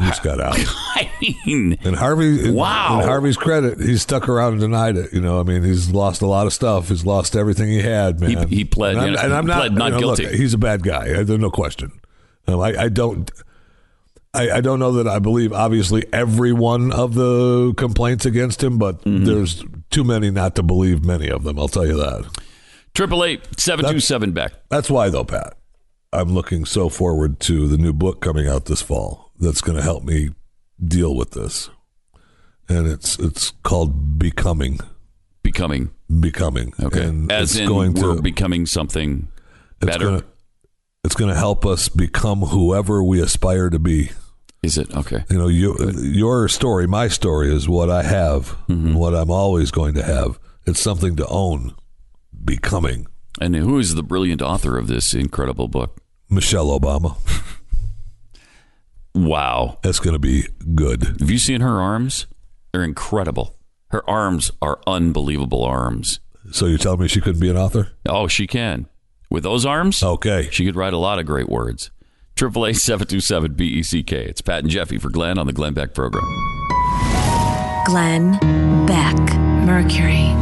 just 0.00 0.22
got 0.22 0.40
out. 0.40 0.56
I 0.58 1.10
mean, 1.46 1.78
And 1.84 1.94
Harvey, 1.96 2.50
Wow. 2.50 3.00
In 3.00 3.06
Harvey's 3.06 3.36
credit, 3.36 3.78
he's 3.80 4.02
stuck 4.02 4.28
around 4.28 4.52
and 4.54 4.60
denied 4.60 4.96
it. 4.96 5.12
You 5.12 5.20
know, 5.20 5.40
I 5.40 5.42
mean, 5.44 5.62
he's 5.62 5.90
lost 5.90 6.22
a 6.22 6.26
lot 6.26 6.46
of 6.46 6.52
stuff. 6.52 6.88
He's 6.88 7.06
lost 7.06 7.36
everything 7.36 7.68
he 7.68 7.80
had, 7.82 8.20
man. 8.20 8.48
He- 8.48 8.56
he 8.56 8.64
pled- 8.64 8.96
and 8.96 9.16
I'm, 9.16 9.24
and 9.24 9.34
I'm 9.34 9.46
not, 9.46 9.72
not 9.72 9.92
you 9.94 10.00
know, 10.00 10.06
look, 10.08 10.18
guilty. 10.18 10.36
he's 10.36 10.52
a 10.54 10.58
bad 10.58 10.82
guy. 10.82 11.22
There's 11.22 11.38
no 11.40 11.50
question. 11.50 11.92
Um, 12.46 12.60
I, 12.60 12.74
I 12.84 12.88
don't. 12.88 13.30
I, 14.36 14.50
I 14.50 14.60
don't 14.60 14.80
know 14.80 14.90
that 14.94 15.06
I 15.06 15.20
believe 15.20 15.52
obviously 15.52 16.04
every 16.12 16.52
one 16.52 16.90
of 16.90 17.14
the 17.14 17.72
complaints 17.76 18.26
against 18.26 18.62
him, 18.64 18.78
but 18.78 19.00
Mm-hmm. 19.04 19.24
there's 19.26 19.62
too 19.90 20.02
many 20.02 20.30
not 20.32 20.56
to 20.56 20.64
believe 20.64 21.04
many 21.04 21.28
of 21.28 21.44
them. 21.44 21.56
I'll 21.56 21.68
tell 21.68 21.86
you 21.86 21.96
that. 21.98 22.24
triple 22.94 23.22
eight 23.24 23.42
seven 23.60 23.88
two 23.88 24.00
seven 24.00 24.32
Beck. 24.32 24.52
That's 24.70 24.90
why, 24.90 25.08
though, 25.08 25.22
Pat. 25.24 25.56
I'm 26.14 26.32
looking 26.32 26.64
so 26.64 26.88
forward 26.88 27.40
to 27.40 27.68
the 27.68 27.76
new 27.76 27.92
book 27.92 28.20
coming 28.20 28.48
out 28.48 28.66
this 28.66 28.82
fall 28.82 29.32
that's 29.38 29.60
going 29.60 29.76
to 29.76 29.82
help 29.82 30.04
me 30.04 30.30
deal 30.84 31.14
with 31.14 31.32
this. 31.32 31.70
And 32.68 32.86
it's 32.86 33.18
it's 33.18 33.50
called 33.62 34.18
Becoming. 34.18 34.80
Becoming. 35.42 35.90
Becoming. 36.20 36.72
Okay. 36.82 37.04
And 37.04 37.30
As 37.30 37.52
it's 37.52 37.60
in 37.60 37.68
going 37.68 37.94
we're 37.94 38.16
to 38.16 38.22
becoming 38.22 38.64
something 38.66 39.28
better. 39.80 40.04
Gonna, 40.06 40.24
it's 41.04 41.14
going 41.14 41.28
to 41.30 41.36
help 41.38 41.66
us 41.66 41.88
become 41.90 42.40
whoever 42.40 43.02
we 43.02 43.20
aspire 43.20 43.68
to 43.68 43.78
be. 43.78 44.10
Is 44.62 44.78
it? 44.78 44.96
Okay. 44.96 45.24
You 45.28 45.36
know, 45.36 45.48
you, 45.48 45.76
your 46.00 46.48
story, 46.48 46.86
my 46.86 47.08
story 47.08 47.54
is 47.54 47.68
what 47.68 47.90
I 47.90 48.02
have, 48.02 48.56
Mm-hmm. 48.68 48.94
what 48.94 49.14
I'm 49.14 49.30
always 49.30 49.70
going 49.70 49.92
to 49.94 50.02
have. 50.02 50.38
It's 50.66 50.80
something 50.80 51.16
to 51.16 51.26
own. 51.26 51.74
Becoming 52.44 53.06
And 53.40 53.54
who 53.56 53.78
is 53.78 53.94
the 53.94 54.02
brilliant 54.02 54.42
author 54.42 54.76
of 54.78 54.86
this 54.86 55.14
incredible 55.14 55.68
book? 55.68 55.98
Michelle 56.30 56.66
Obama. 56.78 57.16
Wow. 59.14 59.78
That's 59.82 60.00
going 60.00 60.14
to 60.14 60.18
be 60.18 60.44
good. 60.74 61.02
Have 61.20 61.30
you 61.30 61.38
seen 61.38 61.60
her 61.60 61.80
arms? 61.80 62.26
They're 62.72 62.82
incredible. 62.84 63.54
Her 63.88 64.08
arms 64.10 64.50
are 64.60 64.80
unbelievable 64.86 65.62
arms. 65.64 66.20
So 66.50 66.66
you're 66.66 66.78
telling 66.78 67.00
me 67.00 67.08
she 67.08 67.20
couldn't 67.20 67.40
be 67.40 67.48
an 67.50 67.56
author? 67.56 67.92
Oh, 68.08 68.26
she 68.26 68.46
can. 68.46 68.86
With 69.30 69.44
those 69.44 69.64
arms, 69.64 70.02
Okay. 70.02 70.48
she 70.50 70.64
could 70.64 70.76
write 70.76 70.92
a 70.92 70.98
lot 70.98 71.18
of 71.18 71.26
great 71.26 71.48
words. 71.48 71.90
Triple 72.36 72.66
A 72.66 72.74
seven 72.74 73.06
two 73.06 73.20
seven 73.20 73.54
B 73.54 73.66
E 73.66 73.82
C 73.84 74.02
K. 74.02 74.24
It's 74.24 74.40
Pat 74.40 74.60
and 74.64 74.68
Jeffy 74.70 74.98
for 74.98 75.08
Glenn 75.08 75.38
on 75.38 75.46
the 75.46 75.52
Glenn 75.52 75.72
Beck 75.74 75.94
program. 75.94 76.24
Glenn 77.86 78.32
Beck, 78.86 79.16
Mercury. 79.64 80.34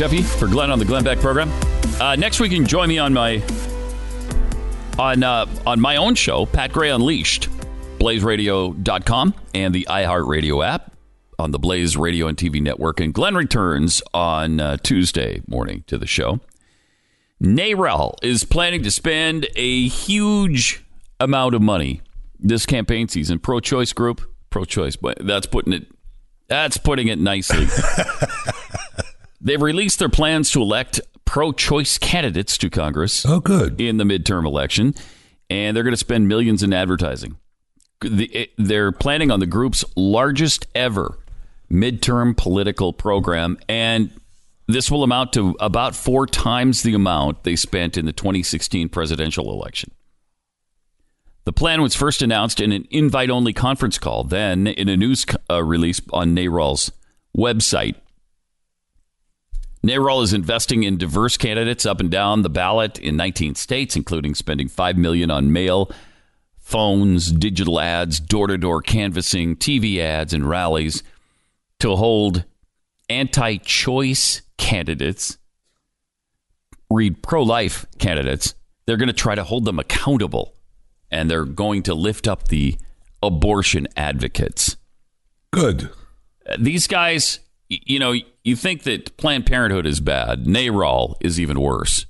Jeffy 0.00 0.22
for 0.22 0.48
Glenn 0.48 0.70
on 0.70 0.78
the 0.78 0.84
Glenn 0.86 1.04
Beck 1.04 1.18
program. 1.18 1.52
Uh, 2.00 2.16
next 2.16 2.40
week, 2.40 2.52
you 2.52 2.56
can 2.56 2.66
join 2.66 2.88
me 2.88 2.96
on 2.96 3.12
my 3.12 3.42
on 4.98 5.22
uh, 5.22 5.44
on 5.66 5.78
my 5.78 5.96
own 5.96 6.14
show, 6.14 6.46
Pat 6.46 6.72
Gray 6.72 6.88
Unleashed, 6.88 7.50
BlazeRadio.com 7.98 9.34
and 9.52 9.74
the 9.74 9.86
iHeartRadio 9.90 10.66
app 10.66 10.92
on 11.38 11.50
the 11.50 11.58
Blaze 11.58 11.98
Radio 11.98 12.28
and 12.28 12.38
TV 12.38 12.62
network. 12.62 12.98
And 12.98 13.12
Glenn 13.12 13.34
returns 13.34 14.02
on 14.14 14.58
uh, 14.58 14.78
Tuesday 14.78 15.42
morning 15.46 15.84
to 15.88 15.98
the 15.98 16.06
show. 16.06 16.40
NARAL 17.42 18.14
is 18.22 18.44
planning 18.44 18.82
to 18.84 18.90
spend 18.90 19.48
a 19.54 19.86
huge 19.88 20.82
amount 21.20 21.54
of 21.54 21.60
money 21.60 22.00
this 22.38 22.64
campaign 22.64 23.06
season. 23.08 23.38
Pro-choice 23.38 23.92
group, 23.92 24.22
pro-choice, 24.48 24.96
but 24.96 25.18
that's 25.20 25.46
putting 25.46 25.74
it 25.74 25.88
that's 26.48 26.78
putting 26.78 27.08
it 27.08 27.18
nicely. 27.18 27.66
They've 29.40 29.60
released 29.60 29.98
their 29.98 30.08
plans 30.08 30.50
to 30.52 30.60
elect 30.62 31.00
pro-choice 31.24 31.96
candidates 31.98 32.58
to 32.58 32.68
Congress 32.70 33.24
Oh, 33.24 33.40
good. 33.40 33.80
in 33.80 33.96
the 33.96 34.04
midterm 34.04 34.44
election, 34.44 34.94
and 35.48 35.76
they're 35.76 35.84
going 35.84 35.92
to 35.92 35.96
spend 35.96 36.28
millions 36.28 36.62
in 36.62 36.72
advertising. 36.72 37.36
The, 38.00 38.50
they're 38.58 38.92
planning 38.92 39.30
on 39.30 39.40
the 39.40 39.46
group's 39.46 39.84
largest 39.96 40.66
ever 40.74 41.18
midterm 41.70 42.36
political 42.36 42.92
program, 42.92 43.58
and 43.68 44.10
this 44.66 44.90
will 44.90 45.02
amount 45.04 45.32
to 45.34 45.56
about 45.60 45.94
four 45.94 46.26
times 46.26 46.82
the 46.82 46.94
amount 46.94 47.44
they 47.44 47.56
spent 47.56 47.96
in 47.96 48.06
the 48.06 48.12
2016 48.12 48.88
presidential 48.88 49.52
election. 49.52 49.90
The 51.44 51.52
plan 51.52 51.80
was 51.82 51.94
first 51.94 52.22
announced 52.22 52.60
in 52.60 52.70
an 52.72 52.86
invite 52.90 53.30
only 53.30 53.52
conference 53.52 53.98
call, 53.98 54.24
then 54.24 54.66
in 54.66 54.88
a 54.88 54.96
news 54.96 55.24
uh, 55.50 55.62
release 55.62 56.00
on 56.12 56.34
NARAL's 56.34 56.92
website. 57.36 57.94
NARAL 59.84 60.22
is 60.22 60.32
investing 60.32 60.82
in 60.82 60.98
diverse 60.98 61.36
candidates 61.36 61.86
up 61.86 62.00
and 62.00 62.10
down 62.10 62.42
the 62.42 62.50
ballot 62.50 62.98
in 62.98 63.16
19 63.16 63.54
states, 63.54 63.96
including 63.96 64.34
spending 64.34 64.68
5 64.68 64.98
million 64.98 65.30
on 65.30 65.52
mail, 65.52 65.90
phones, 66.58 67.32
digital 67.32 67.80
ads, 67.80 68.20
door 68.20 68.46
to 68.46 68.58
door 68.58 68.82
canvassing, 68.82 69.56
TV 69.56 69.98
ads, 69.98 70.34
and 70.34 70.48
rallies 70.48 71.02
to 71.78 71.96
hold 71.96 72.44
anti 73.08 73.56
choice 73.56 74.42
candidates, 74.58 75.38
read 76.90 77.22
pro 77.22 77.42
life 77.42 77.86
candidates. 77.98 78.54
They're 78.86 78.98
going 78.98 79.08
to 79.08 79.12
try 79.14 79.34
to 79.34 79.44
hold 79.44 79.64
them 79.64 79.78
accountable 79.78 80.54
and 81.10 81.30
they're 81.30 81.44
going 81.44 81.82
to 81.84 81.94
lift 81.94 82.28
up 82.28 82.48
the 82.48 82.76
abortion 83.22 83.88
advocates. 83.96 84.76
Good. 85.52 85.90
These 86.58 86.86
guys, 86.86 87.40
you 87.68 87.98
know, 87.98 88.14
you 88.44 88.56
think 88.56 88.84
that 88.84 89.16
Planned 89.16 89.46
Parenthood 89.46 89.86
is 89.86 90.00
bad. 90.00 90.44
NARAL 90.44 91.16
is 91.20 91.38
even 91.38 91.60
worse. 91.60 92.06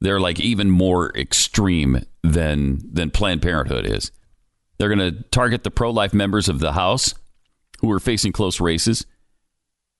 They're 0.00 0.20
like 0.20 0.40
even 0.40 0.70
more 0.70 1.16
extreme 1.16 2.04
than 2.22 2.80
than 2.92 3.10
Planned 3.10 3.42
Parenthood 3.42 3.84
is. 3.86 4.12
They're 4.78 4.94
going 4.94 5.14
to 5.14 5.22
target 5.30 5.64
the 5.64 5.70
pro-life 5.70 6.14
members 6.14 6.48
of 6.48 6.60
the 6.60 6.72
House 6.72 7.14
who 7.80 7.90
are 7.90 7.98
facing 7.98 8.32
close 8.32 8.60
races, 8.60 9.06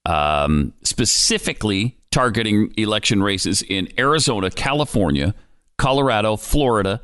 um, 0.07 0.73
specifically 0.85 1.99
targeting 2.11 2.73
election 2.77 3.23
races 3.23 3.63
in 3.63 3.89
Arizona, 3.99 4.51
California, 4.51 5.35
Colorado, 5.79 6.37
Florida, 6.37 7.01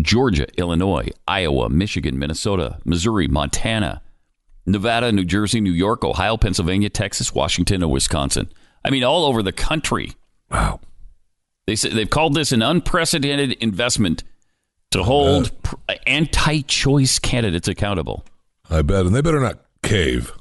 Georgia, 0.00 0.46
Illinois, 0.58 1.08
Iowa, 1.26 1.68
Michigan, 1.68 2.18
Minnesota, 2.18 2.78
Missouri, 2.84 3.28
Montana, 3.28 4.02
Nevada, 4.68 5.10
New 5.12 5.24
Jersey, 5.24 5.60
New 5.60 5.72
York, 5.72 6.04
Ohio, 6.04 6.36
Pennsylvania, 6.36 6.88
Texas, 6.90 7.34
Washington, 7.34 7.82
and 7.82 7.90
Wisconsin. 7.90 8.50
I 8.84 8.90
mean, 8.90 9.02
all 9.04 9.24
over 9.24 9.42
the 9.42 9.52
country. 9.52 10.12
Wow. 10.50 10.80
They 11.66 11.74
say 11.76 11.88
they've 11.90 12.08
called 12.08 12.34
this 12.34 12.52
an 12.52 12.62
unprecedented 12.62 13.52
investment 13.60 14.24
to 14.92 15.02
hold 15.02 15.50
pr- 15.62 15.74
anti-choice 16.06 17.18
candidates 17.18 17.68
accountable. 17.68 18.24
I 18.70 18.82
bet. 18.82 19.04
And 19.06 19.14
they 19.14 19.20
better 19.20 19.40
not 19.40 19.60
cave. 19.82 20.32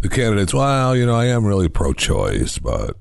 The 0.00 0.08
candidates, 0.08 0.54
well, 0.54 0.96
you 0.96 1.04
know, 1.06 1.14
I 1.14 1.26
am 1.26 1.44
really 1.44 1.68
pro 1.68 1.92
choice, 1.92 2.58
but 2.58 2.96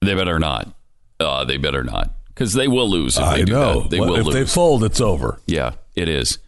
They 0.00 0.14
better 0.14 0.38
not. 0.38 0.74
Uh, 1.20 1.44
they 1.44 1.56
better 1.56 1.82
not, 1.82 2.14
because 2.28 2.52
they 2.54 2.68
will 2.68 2.88
lose 2.88 3.16
if 3.18 3.24
they 3.24 3.28
I 3.42 3.42
do 3.42 3.52
know. 3.52 3.80
that. 3.82 3.90
They 3.90 3.98
Well, 4.00 4.10
will 4.10 4.16
if 4.20 4.26
lose. 4.26 4.34
they 4.34 4.44
fold, 4.46 4.84
it's 4.84 5.00
over. 5.00 5.40
yeah, 5.46 5.72
it 5.96 6.08
is. 6.08 6.38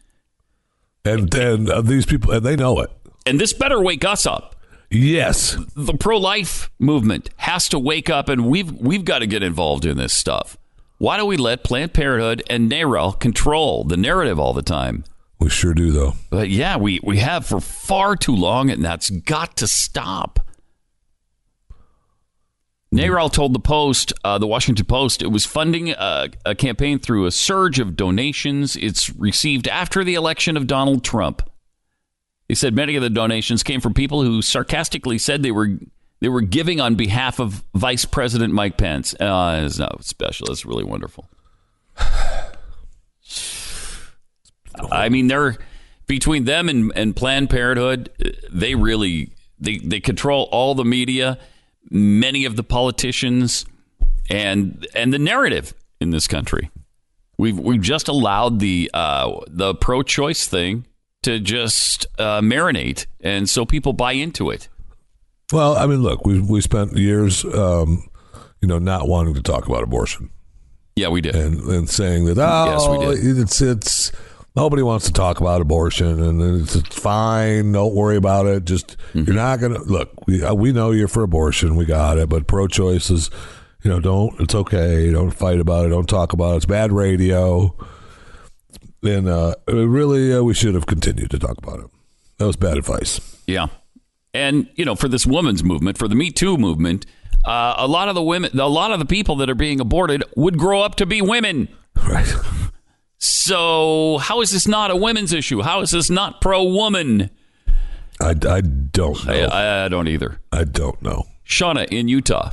And 1.05 1.35
and 1.35 1.69
uh, 1.69 1.81
these 1.83 2.07
people, 2.07 2.31
and 2.31 2.45
they 2.47 2.55
know 2.57 2.79
it. 2.81 2.91
And 3.27 3.41
this 3.41 3.53
better 3.53 3.81
wake 3.81 4.05
us 4.05 4.27
up. 4.27 4.57
Yes. 4.91 5.57
the 5.77 5.95
pro-life 5.95 6.71
movement 6.81 7.31
has 7.37 7.69
to 7.69 7.79
wake 7.79 8.11
up 8.11 8.29
and 8.29 8.47
we've 8.47 8.73
we've 8.73 9.05
got 9.05 9.21
to 9.21 9.27
get 9.27 9.43
involved 9.43 9.85
in 9.85 9.97
this 9.97 10.13
stuff. 10.13 10.57
Why 10.99 11.17
do 11.17 11.25
we 11.25 11.37
let 11.39 11.65
Planned 11.65 11.95
Parenthood 11.95 12.43
and 12.51 12.71
NARAL 12.71 13.19
control 13.19 13.85
the 13.85 13.97
narrative 13.97 14.39
all 14.39 14.53
the 14.53 14.63
time? 14.63 15.05
We 15.39 15.49
sure 15.49 15.73
do, 15.73 15.91
though. 15.91 16.13
But 16.29 16.51
yeah, 16.51 16.77
we, 16.77 17.01
we 17.03 17.17
have 17.19 17.47
for 17.47 17.61
far 17.61 18.15
too 18.15 18.37
long, 18.37 18.69
and 18.69 18.85
that's 18.85 19.09
got 19.09 19.57
to 19.57 19.67
stop. 19.67 20.47
NARAL 22.95 23.33
told 23.33 23.55
the 23.55 23.61
Post, 23.61 24.13
uh, 24.25 24.37
the 24.37 24.47
Washington 24.47 24.85
Post, 24.85 25.23
it 25.23 25.29
was 25.29 25.47
funding 25.47 25.91
a, 25.91 26.29
a 26.45 26.55
campaign 26.55 26.99
through 26.99 27.25
a 27.25 27.31
surge 27.31 27.79
of 27.79 27.97
donations 27.97 28.77
it's 28.77 29.09
received 29.17 29.69
after 29.69 30.05
the 30.05 30.15
election 30.15 30.57
of 30.57 30.67
Donald 30.67 31.03
Trump. 31.03 31.50
He 32.51 32.57
said 32.57 32.75
many 32.75 32.97
of 32.97 33.03
the 33.03 33.11
donations 33.11 33.63
came 33.63 33.81
from 33.81 33.95
people 33.95 34.25
who 34.25 34.43
sarcastically 34.43 35.19
said 35.19 35.45
they 35.45 35.53
were 35.53 35.79
they 36.19 36.29
were 36.29 36.41
giving 36.41 36.81
on 36.81 36.97
behalf 36.97 37.39
of 37.39 37.63
Vice 37.77 38.05
President 38.05 38.53
Mike 38.53 38.77
Pence. 38.77 39.15
Uh, 39.21 39.63
it's 39.65 39.79
not 39.79 40.05
special. 40.05 40.51
It's 40.51 40.67
really 40.67 40.83
wonderful. 40.83 41.29
I 44.91 45.09
mean, 45.11 45.29
they're 45.29 45.59
between 46.09 46.43
them 46.43 46.69
and, 46.69 46.91
and 46.97 47.15
Planned 47.15 47.51
Parenthood. 47.51 48.11
They 48.51 48.75
really 48.75 49.31
they 49.61 49.79
they 49.79 50.01
control 50.01 50.49
all 50.51 50.75
the 50.75 50.85
media, 50.85 51.39
many 51.89 52.45
of 52.47 52.57
the 52.57 52.65
politicians, 52.65 53.65
and 54.29 54.89
and 54.93 55.15
the 55.15 55.21
narrative 55.21 55.73
in 56.01 56.11
this 56.11 56.27
country. 56.27 56.69
We've 57.39 57.57
we've 57.57 57.81
just 57.81 58.09
allowed 58.09 58.59
the 58.59 58.91
uh, 58.93 59.39
the 59.47 59.77
pro-choice 59.77 60.49
thing 60.49 60.87
to 61.23 61.39
just 61.39 62.07
uh, 62.19 62.41
marinate, 62.41 63.07
and 63.21 63.49
so 63.49 63.65
people 63.67 63.93
buy 63.93 64.13
into 64.13 64.51
it. 64.51 64.69
Well, 65.53 65.77
I 65.77 65.87
mean, 65.87 66.03
look, 66.03 66.25
we 66.25 66.41
we 66.41 66.61
spent 66.61 66.97
years, 66.97 67.45
um, 67.45 68.09
you 68.61 68.69
know, 68.69 68.79
not 68.79 69.09
wanting 69.09 69.35
to 69.35 69.43
talk 69.43 69.67
about 69.67 69.83
abortion, 69.83 70.31
Yeah, 70.97 71.09
we 71.09 71.21
did. 71.21 71.35
and, 71.35 71.61
and 71.69 71.91
saying 71.91 72.25
that 72.27 72.39
oh 72.39 72.65
Yes, 72.67 72.89
we 72.89 73.23
did. 73.33 73.39
it's 73.39 73.61
it's 73.61 74.13
nobody 74.57 74.83
wants 74.83 75.07
to 75.07 75.13
talk 75.13 75.41
about 75.41 75.61
abortion 75.61 76.23
and 76.23 76.61
it's, 76.63 76.75
it's 76.77 76.95
fine. 76.99 77.73
Don't 77.73 77.95
worry 77.95 78.17
about 78.17 78.47
it. 78.47 78.65
Just 78.65 78.97
Mm-hmm. 79.13 79.25
you're 79.25 79.35
not 79.37 79.59
gonna 79.61 79.81
look 79.83 80.11
we 80.27 80.43
uh, 80.43 80.55
we 80.55 80.73
know 80.73 80.93
you're 80.93 81.09
for 81.09 81.23
abortion. 81.25 81.75
We 81.77 81.85
got 81.85 82.17
it. 82.19 82.29
But 82.29 82.47
pro-choice 82.47 83.11
is 83.11 83.29
you 83.83 83.91
know 83.91 83.99
don't 84.01 84.39
it's 84.41 84.55
okay. 84.55 85.11
Don't 85.11 85.33
fight 85.33 85.59
about 85.59 85.85
it. 85.87 85.89
Don't 85.91 86.09
talk 86.09 86.33
about 86.33 86.53
it. 86.55 86.57
It's 86.59 86.67
bad 86.67 86.93
radio 86.93 87.75
and 89.03 89.29
uh 89.29 89.55
really 89.67 90.33
uh, 90.33 90.43
we 90.43 90.55
should 90.55 90.75
have 90.75 90.87
continued 90.87 91.31
to 91.31 91.39
talk 91.39 91.59
about 91.59 91.81
it 91.81 91.87
that 92.39 92.47
was 92.47 92.57
bad 92.57 92.77
advice 92.79 93.21
Yeah. 93.47 93.67
And, 94.33 94.69
you 94.77 94.85
know, 94.85 94.95
for 94.95 95.09
this 95.09 95.27
women's 95.27 95.65
movement, 95.65 95.99
for 95.99 96.07
the 96.07 96.15
Me 96.15 96.31
Too 96.31 96.57
movement, 96.57 97.05
uh, 97.45 97.75
a 97.77 97.89
lot 97.89 98.09
of 98.09 98.15
the 98.15 98.23
women, 98.23 98.57
a 98.61 98.69
lot 98.69 98.93
of 98.93 99.01
the 99.01 99.05
people 99.05 99.35
that 99.37 99.51
are 99.51 99.57
being 99.57 99.81
aborted 99.81 100.23
would 100.37 100.57
grow 100.57 100.83
up 100.83 100.95
to 100.97 101.05
be 101.07 101.21
women. 101.21 101.69
right 102.09 102.33
So, 103.19 104.19
how 104.19 104.41
is 104.41 104.53
this 104.53 104.69
not 104.69 104.91
a 104.93 104.97
women's 104.97 105.33
issue? 105.33 105.63
How 105.63 105.81
is 105.81 105.91
this 105.91 106.11
not 106.11 106.41
pro 106.41 106.63
woman? 106.63 107.31
I, 108.21 108.31
I 108.49 108.61
don't 108.61 109.27
know 109.27 109.33
I, 109.33 109.85
I 109.87 109.89
don't 109.89 110.07
either. 110.07 110.39
I 110.53 110.63
don't 110.65 111.03
know 111.03 111.25
Shauna 111.45 111.89
in 111.91 112.07
Utah. 112.07 112.53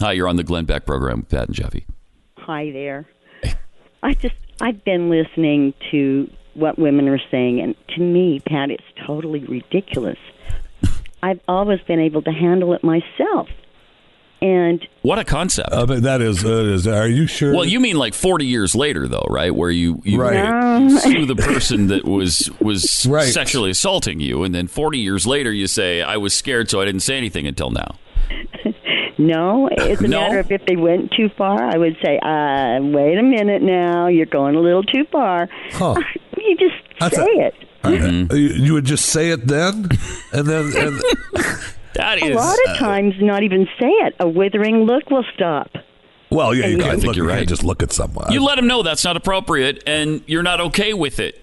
Hi, 0.00 0.12
you're 0.12 0.28
on 0.28 0.36
the 0.36 0.44
Glenn 0.44 0.64
Beck 0.64 0.86
program 0.86 1.20
with 1.20 1.28
Pat 1.28 1.48
and 1.48 1.54
Jeffy. 1.54 1.86
Hi 2.38 2.70
there. 2.70 3.06
I 4.02 4.14
just 4.14 4.36
I've 4.60 4.84
been 4.84 5.08
listening 5.10 5.74
to 5.90 6.28
what 6.54 6.78
women 6.78 7.08
are 7.08 7.20
saying, 7.30 7.60
and 7.60 7.74
to 7.96 8.00
me, 8.00 8.40
Pat, 8.46 8.70
it's 8.70 8.82
totally 9.06 9.40
ridiculous. 9.44 10.18
I've 11.22 11.40
always 11.48 11.80
been 11.82 12.00
able 12.00 12.22
to 12.22 12.32
handle 12.32 12.72
it 12.74 12.82
myself, 12.84 13.48
and 14.40 14.84
What 15.02 15.18
a 15.18 15.24
concept. 15.24 15.70
uh, 15.72 15.84
but 15.86 16.02
that 16.02 16.20
is 16.20 16.42
that 16.42 16.64
is 16.66 16.86
are 16.86 17.08
you 17.08 17.26
sure 17.26 17.52
well, 17.54 17.64
you 17.64 17.80
mean 17.80 17.96
like 17.96 18.14
40 18.14 18.46
years 18.46 18.74
later, 18.76 19.06
though, 19.08 19.26
right? 19.28 19.54
Where 19.54 19.70
you, 19.70 20.00
you 20.04 20.20
Right. 20.20 20.90
sue 20.92 21.26
the 21.26 21.34
person 21.36 21.88
that 21.88 22.04
was 22.04 22.50
was 22.60 23.06
Right. 23.10 23.32
sexually 23.32 23.70
assaulting 23.70 24.20
you, 24.20 24.42
and 24.44 24.54
then 24.54 24.66
40 24.68 24.98
years 24.98 25.26
later, 25.26 25.52
you 25.52 25.66
say, 25.66 26.02
I 26.02 26.16
was 26.18 26.34
scared, 26.34 26.70
so 26.70 26.80
I 26.80 26.84
didn't 26.84 27.02
say 27.02 27.16
anything 27.16 27.46
until 27.46 27.70
now. 27.70 27.96
no, 29.18 29.68
it's 29.72 30.00
a 30.00 30.08
No? 30.08 30.20
matter 30.20 30.38
of 30.38 30.50
if 30.52 30.64
they 30.66 30.76
went 30.76 31.10
too 31.12 31.28
far. 31.36 31.62
I 31.62 31.76
would 31.76 31.96
say, 32.04 32.18
uh, 32.18 32.78
wait 32.82 33.18
a 33.18 33.22
minute 33.22 33.62
now, 33.62 34.06
you're 34.06 34.26
going 34.26 34.54
a 34.54 34.60
little 34.60 34.82
too 34.82 35.04
far. 35.12 35.48
Huh. 35.72 35.94
You 36.38 36.56
just 36.56 36.76
That's 37.00 37.16
say 37.16 37.22
a- 37.40 37.46
it. 37.48 37.54
Mm-hmm. 37.82 38.32
Uh, 38.32 38.34
You, 38.36 38.48
you 38.48 38.72
would 38.74 38.84
just 38.84 39.06
say 39.06 39.30
it 39.30 39.46
then, 39.48 39.88
and 40.32 40.46
then 40.46 40.72
and 40.76 41.02
That 41.94 42.22
A 42.22 42.32
lot 42.32 42.56
of 42.68 42.76
times, 42.76 43.14
not 43.20 43.42
even 43.42 43.66
say 43.78 43.88
it. 43.88 44.14
A 44.20 44.28
withering 44.28 44.84
look 44.84 45.10
will 45.10 45.24
stop. 45.34 45.68
well, 46.30 46.54
yeah, 46.54 46.66
you 46.66 46.76
I 46.76 46.80
can't 46.80 46.92
think 46.92 47.04
look. 47.08 47.16
you're 47.16 47.26
you 47.26 47.32
right. 47.32 47.48
just 47.48 47.64
look 47.64 47.82
at 47.82 47.92
someone. 47.92 48.30
You 48.32 48.42
let 48.44 48.54
them 48.54 48.68
know 48.68 48.82
that's 48.84 49.04
not 49.04 49.16
appropriate, 49.16 49.82
and 49.86 50.22
you're 50.26 50.44
not 50.44 50.60
okay 50.60 50.94
with 50.94 51.18
it. 51.18 51.42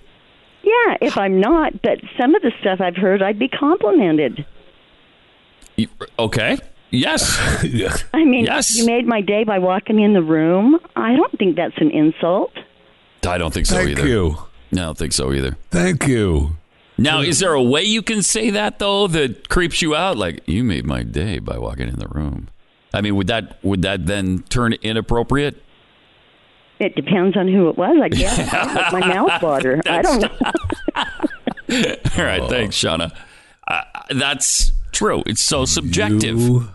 Yeah, 0.64 0.96
if 1.02 1.18
I'm 1.18 1.40
not, 1.42 1.82
but 1.84 2.00
some 2.20 2.34
of 2.36 2.42
the 2.42 2.52
stuff 2.62 2.80
I've 2.80 2.96
heard, 2.96 3.22
I'd 3.22 3.38
be 3.38 3.50
complimented. 3.50 4.46
You- 5.76 5.90
Okay. 6.18 6.58
Yes. 6.96 7.38
I 8.14 8.24
mean, 8.24 8.46
Yes. 8.46 8.78
you 8.78 8.86
made 8.86 9.06
my 9.08 9.22
day 9.22 9.44
by 9.44 9.60
walking 9.60 10.00
in 10.00 10.14
the 10.14 10.22
room. 10.22 10.80
I 10.96 11.16
don't 11.16 11.38
think 11.38 11.56
that's 11.56 11.78
an 11.78 11.92
insult. 11.92 12.52
I 13.28 13.38
don't 13.38 13.54
think 13.54 13.66
so 13.66 13.76
Thank 13.76 13.90
either. 13.92 14.08
you, 14.08 14.38
No, 14.72 14.82
I 14.82 14.86
don't 14.86 14.98
think 14.98 15.14
so 15.14 15.32
either. 15.34 15.58
thank 15.72 16.08
you. 16.08 16.56
Now, 16.98 17.20
is 17.22 17.40
there 17.40 17.54
a 17.54 17.62
way 17.64 17.84
you 17.84 18.02
can 18.02 18.22
say 18.22 18.50
that 18.52 18.80
though 18.80 19.08
that 19.08 19.50
creeps 19.50 19.82
you 19.82 19.96
out? 19.96 20.18
Like 20.18 20.42
you 20.48 20.64
made 20.64 20.86
my 20.86 21.04
day 21.04 21.40
by 21.40 21.58
walking 21.58 21.88
in 21.90 22.00
the 22.00 22.08
room. 22.08 22.48
I 22.94 23.02
mean, 23.02 23.16
would 23.18 23.28
that 23.28 23.58
would 23.64 23.82
that 23.82 24.06
then 24.06 24.44
turn 24.50 24.74
inappropriate? 24.74 25.62
It 26.80 26.96
depends 26.96 27.36
on 27.36 27.48
who 27.48 27.68
it 27.70 27.78
was, 27.78 27.98
I 28.02 28.08
guess. 28.10 28.38
I 28.54 28.92
my 28.98 29.06
mouth 29.08 29.42
water. 29.42 29.82
I 29.88 30.02
don't 30.02 30.22
know. 30.22 30.30
All 32.18 32.24
right, 32.24 32.48
thanks, 32.50 32.78
Shauna. 32.78 33.14
Uh, 33.68 33.82
that's 34.12 34.72
true. 34.92 35.24
It's 35.26 35.42
so 35.44 35.66
subjective. 35.66 36.40
You 36.40 36.70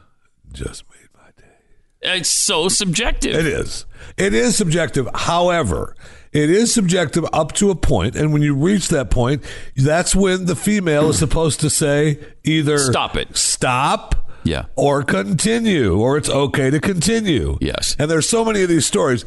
just 0.53 0.85
made 0.91 1.09
my 1.15 1.31
day. 1.37 2.17
It's 2.19 2.31
so 2.31 2.69
subjective. 2.69 3.35
It 3.35 3.47
is. 3.47 3.87
It 4.17 4.35
is 4.35 4.57
subjective. 4.57 5.09
However, 5.15 5.95
it 6.33 6.49
is 6.51 6.73
subjective 6.73 7.25
up 7.33 7.53
to 7.53 7.71
a 7.71 7.75
point, 7.75 8.17
and 8.17 8.33
when 8.33 8.43
you 8.43 8.55
reach 8.55 8.89
that 8.89 9.11
point, 9.11 9.43
that's 9.77 10.15
when 10.15 10.47
the 10.47 10.57
female 10.57 11.11
is 11.11 11.19
supposed 11.19 11.61
to 11.61 11.71
say 11.71 12.19
either 12.45 12.79
Stop 12.79 13.17
it. 13.17 13.37
stop, 13.37 14.31
Yeah. 14.45 14.67
or 14.77 15.03
continue, 15.03 15.99
or 15.99 16.17
it's 16.17 16.29
okay 16.31 16.71
to 16.71 16.81
continue. 16.81 17.59
Yes. 17.61 17.97
And 17.99 18.11
there's 18.11 18.29
so 18.29 18.45
many 18.45 18.63
of 18.63 18.69
these 18.69 18.87
stories. 18.87 19.25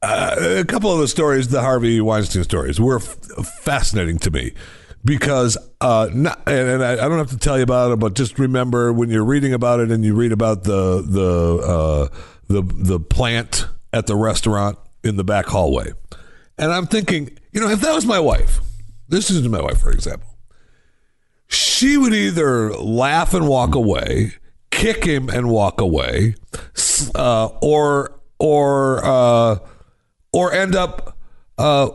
Uh, 0.00 0.36
a 0.60 0.64
couple 0.64 0.92
of 0.92 1.00
the 1.00 1.08
stories, 1.08 1.48
the 1.48 1.62
Harvey 1.62 2.00
Weinstein 2.00 2.44
stories, 2.44 2.78
were 2.80 2.96
f- 2.98 3.16
fascinating 3.62 4.18
to 4.20 4.30
me 4.30 4.52
because, 5.04 5.56
uh, 5.80 6.08
not, 6.12 6.42
and, 6.46 6.68
and 6.68 6.84
I, 6.84 6.92
I 6.92 7.08
don't 7.08 7.18
have 7.18 7.30
to 7.30 7.38
tell 7.38 7.56
you 7.56 7.62
about 7.62 7.92
it, 7.92 7.98
but 7.98 8.14
just 8.14 8.38
remember 8.38 8.92
when 8.92 9.10
you're 9.10 9.24
reading 9.24 9.52
about 9.52 9.80
it 9.80 9.90
and 9.90 10.04
you 10.04 10.14
read 10.14 10.32
about 10.32 10.64
the 10.64 11.02
the 11.02 11.66
uh, 11.66 12.08
the 12.48 12.62
the 12.62 13.00
plant 13.00 13.66
at 13.92 14.06
the 14.06 14.16
restaurant 14.16 14.78
in 15.04 15.16
the 15.16 15.24
back 15.24 15.46
hallway, 15.46 15.92
and 16.58 16.72
I'm 16.72 16.86
thinking, 16.86 17.38
you 17.52 17.60
know, 17.60 17.68
if 17.68 17.80
that 17.80 17.94
was 17.94 18.06
my 18.06 18.20
wife, 18.20 18.60
this 19.08 19.30
is 19.30 19.46
my 19.48 19.62
wife, 19.62 19.78
for 19.80 19.90
example, 19.90 20.28
she 21.46 21.96
would 21.96 22.12
either 22.12 22.74
laugh 22.74 23.34
and 23.34 23.48
walk 23.48 23.74
away, 23.74 24.32
kick 24.70 25.04
him 25.04 25.28
and 25.28 25.48
walk 25.48 25.80
away, 25.80 26.34
uh, 27.14 27.46
or 27.62 28.20
or 28.38 29.04
uh, 29.04 29.58
or 30.32 30.52
end 30.52 30.74
up 30.74 31.16
uh, 31.56 31.90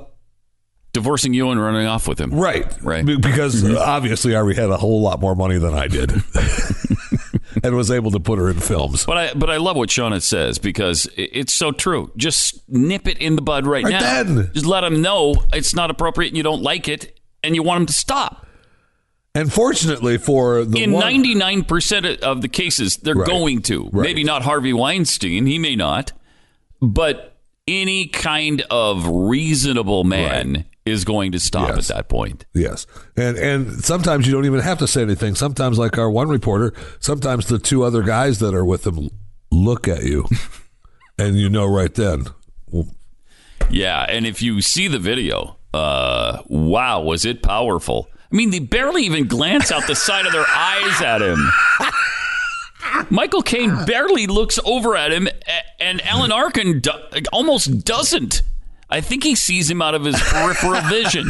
Divorcing 0.93 1.33
you 1.33 1.49
and 1.49 1.59
running 1.59 1.87
off 1.87 2.07
with 2.07 2.19
him. 2.21 2.31
right, 2.31 2.65
Right. 2.83 3.03
Be- 3.05 3.17
Because 3.17 3.63
mm-hmm. 3.63 3.75
obviously, 3.77 4.35
Ari 4.35 4.53
had 4.55 4.69
a 4.69 4.77
whole 4.77 5.01
lot 5.01 5.19
more 5.19 5.35
money 5.35 5.57
than 5.57 5.73
I 5.73 5.87
did, 5.87 6.11
and 7.63 7.75
was 7.75 7.89
able 7.91 8.11
to 8.11 8.19
put 8.19 8.37
her 8.39 8.49
in 8.49 8.59
films. 8.59 9.05
But 9.05 9.17
I 9.17 9.33
but 9.33 9.49
I 9.49 9.57
love 9.57 9.75
what 9.75 9.89
Shauna 9.89 10.21
says 10.21 10.59
because 10.59 11.07
it's 11.17 11.53
so 11.53 11.71
true. 11.71 12.11
Just 12.15 12.67
nip 12.69 13.07
it 13.07 13.17
in 13.17 13.35
the 13.35 13.41
bud 13.41 13.65
right, 13.65 13.83
Right 13.83 13.91
now. 13.93 14.23
then. 14.23 14.51
Just 14.53 14.65
let 14.67 14.81
them 14.81 15.01
know 15.01 15.35
it's 15.51 15.73
not 15.75 15.89
appropriate 15.89 16.29
and 16.29 16.37
you 16.37 16.43
don't 16.43 16.61
like 16.61 16.87
it 16.87 17.19
and 17.43 17.55
you 17.55 17.63
want 17.63 17.79
them 17.79 17.85
to 17.87 17.93
stop. 17.93 18.45
And 19.35 19.51
fortunately, 19.51 20.19
for 20.19 20.63
the 20.63 20.83
in 20.83 20.91
one, 20.91 21.03
99% 21.11 22.19
of 22.19 22.41
the 22.43 22.47
cases 22.47 22.97
they're 22.97 23.15
Right. 23.15 23.27
going 23.27 23.61
to 23.63 23.89
Right. 23.91 24.03
maybe 24.03 24.23
not 24.23 24.43
harvey 24.43 24.73
weinstein 24.73 25.47
he 25.47 25.57
may 25.57 25.75
not 25.75 26.11
but 26.81 27.35
any 27.67 28.05
kind 28.07 28.61
of 28.69 29.07
reasonable 29.07 30.03
man 30.03 30.65
is 30.85 31.05
going 31.05 31.31
to 31.31 31.39
stop 31.39 31.69
Yes. 31.69 31.89
at 31.89 31.95
that 31.95 32.09
point 32.09 32.45
Yes, 32.53 32.85
and 33.15 33.37
and 33.37 33.83
sometimes 33.83 34.27
you 34.27 34.33
don't 34.33 34.45
even 34.45 34.59
have 34.59 34.79
to 34.79 34.87
say 34.87 35.01
anything. 35.01 35.35
Sometimes, 35.35 35.77
like 35.79 35.97
our 35.97 36.09
one 36.11 36.27
reporter, 36.29 36.73
sometimes 36.99 37.45
the 37.47 37.59
two 37.59 37.83
other 37.83 38.03
guys 38.03 38.39
that 38.39 38.53
are 38.53 38.65
with 38.65 38.85
him 38.85 39.09
look 39.51 39.87
at 39.87 40.03
you, 40.03 40.25
and 41.17 41.37
you 41.37 41.49
know 41.49 41.65
right 41.65 41.93
then. 41.93 42.25
Well, 42.69 42.87
yeah 43.69 44.05
and 44.09 44.25
if 44.27 44.41
you 44.41 44.61
see 44.61 44.89
the 44.89 44.99
video 44.99 45.55
uh 45.73 46.41
wow 46.47 46.99
was 47.01 47.23
it 47.23 47.41
powerful 47.41 48.09
i 48.31 48.35
mean 48.35 48.49
they 48.51 48.59
barely 48.59 49.03
even 49.03 49.25
glance 49.25 49.71
out 49.71 49.87
the 49.87 49.95
side 49.95 50.25
of 50.25 50.33
their 50.33 50.45
eyes 50.45 51.01
at 51.01 51.21
him 51.21 51.39
Michael 53.09 53.41
Caine 53.41 53.85
barely 53.85 54.27
looks 54.27 54.59
over 54.65 54.95
at 54.95 55.11
him, 55.11 55.27
and 55.79 56.01
Alan 56.05 56.31
Arkin 56.31 56.79
do- 56.79 56.91
almost 57.31 57.83
doesn't. 57.85 58.41
I 58.93 59.01
think 59.01 59.23
he 59.23 59.33
sees 59.35 59.69
him 59.69 59.81
out 59.81 59.95
of 59.95 60.05
his 60.05 60.19
peripheral 60.19 60.79
vision. 60.89 61.25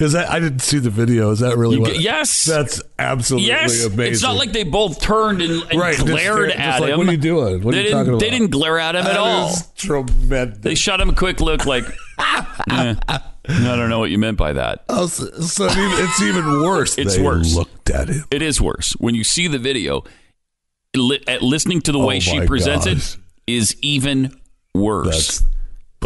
Is 0.00 0.12
that 0.12 0.26
I 0.30 0.40
didn't 0.40 0.60
see 0.60 0.78
the 0.78 0.88
video? 0.90 1.30
Is 1.30 1.40
that 1.40 1.58
really 1.58 1.76
You 1.76 1.82
what? 1.82 1.92
get- 1.92 2.00
yes. 2.00 2.44
that's 2.46 2.80
absolutely 2.98 3.48
Yes, 3.48 3.84
amazing. 3.84 4.12
it's 4.14 4.22
not 4.22 4.36
like 4.36 4.52
they 4.52 4.64
both 4.64 5.00
turned 5.00 5.42
and, 5.42 5.62
and 5.70 5.78
Right, 5.78 5.96
glared 5.98 6.50
stare- 6.50 6.50
at 6.50 6.56
just 6.56 6.80
like, 6.80 6.90
him. 6.92 6.98
what 6.98 7.08
are 7.08 7.12
you 7.12 7.16
doing? 7.18 7.62
What 7.62 7.74
are 7.74 7.76
they 7.76 7.88
you 7.90 7.94
didn't, 7.94 8.18
They 8.18 8.30
didn't 8.30 8.50
glare 8.50 8.78
at 8.78 8.96
him 8.96 9.06
at 9.06 9.16
all. 9.16 9.52
tremendous. 9.76 10.58
They 10.60 10.74
shot 10.74 11.00
him 11.00 11.10
a 11.10 11.14
quick 11.14 11.40
look, 11.40 11.66
like, 11.66 11.84
eh, 12.18 12.94
I 13.08 13.20
don't 13.46 13.90
know 13.90 13.98
what 13.98 14.10
you 14.10 14.16
meant 14.18 14.38
by 14.38 14.54
that. 14.54 14.84
Oh, 14.88 15.06
so, 15.08 15.26
so 15.40 15.66
it's 15.70 16.22
even 16.22 16.62
worse. 16.62 16.96
It's 16.96 17.16
They 17.16 17.22
worse. 17.22 17.54
Looked 17.54 17.90
at 17.90 18.08
him. 18.08 18.24
It 18.30 18.40
is 18.40 18.60
worse 18.62 18.92
when 18.98 19.14
you 19.14 19.24
see 19.24 19.46
the 19.46 19.58
video. 19.58 20.04
Li- 20.96 21.22
at 21.26 21.42
listening 21.42 21.80
to 21.82 21.92
the 21.92 21.98
way 21.98 22.16
Oh 22.16 22.20
she 22.20 22.46
presents 22.46 22.86
gosh. 22.86 23.14
it 23.46 23.52
is 23.52 23.76
even 23.82 24.38
worse. 24.74 25.40
That's 25.40 25.42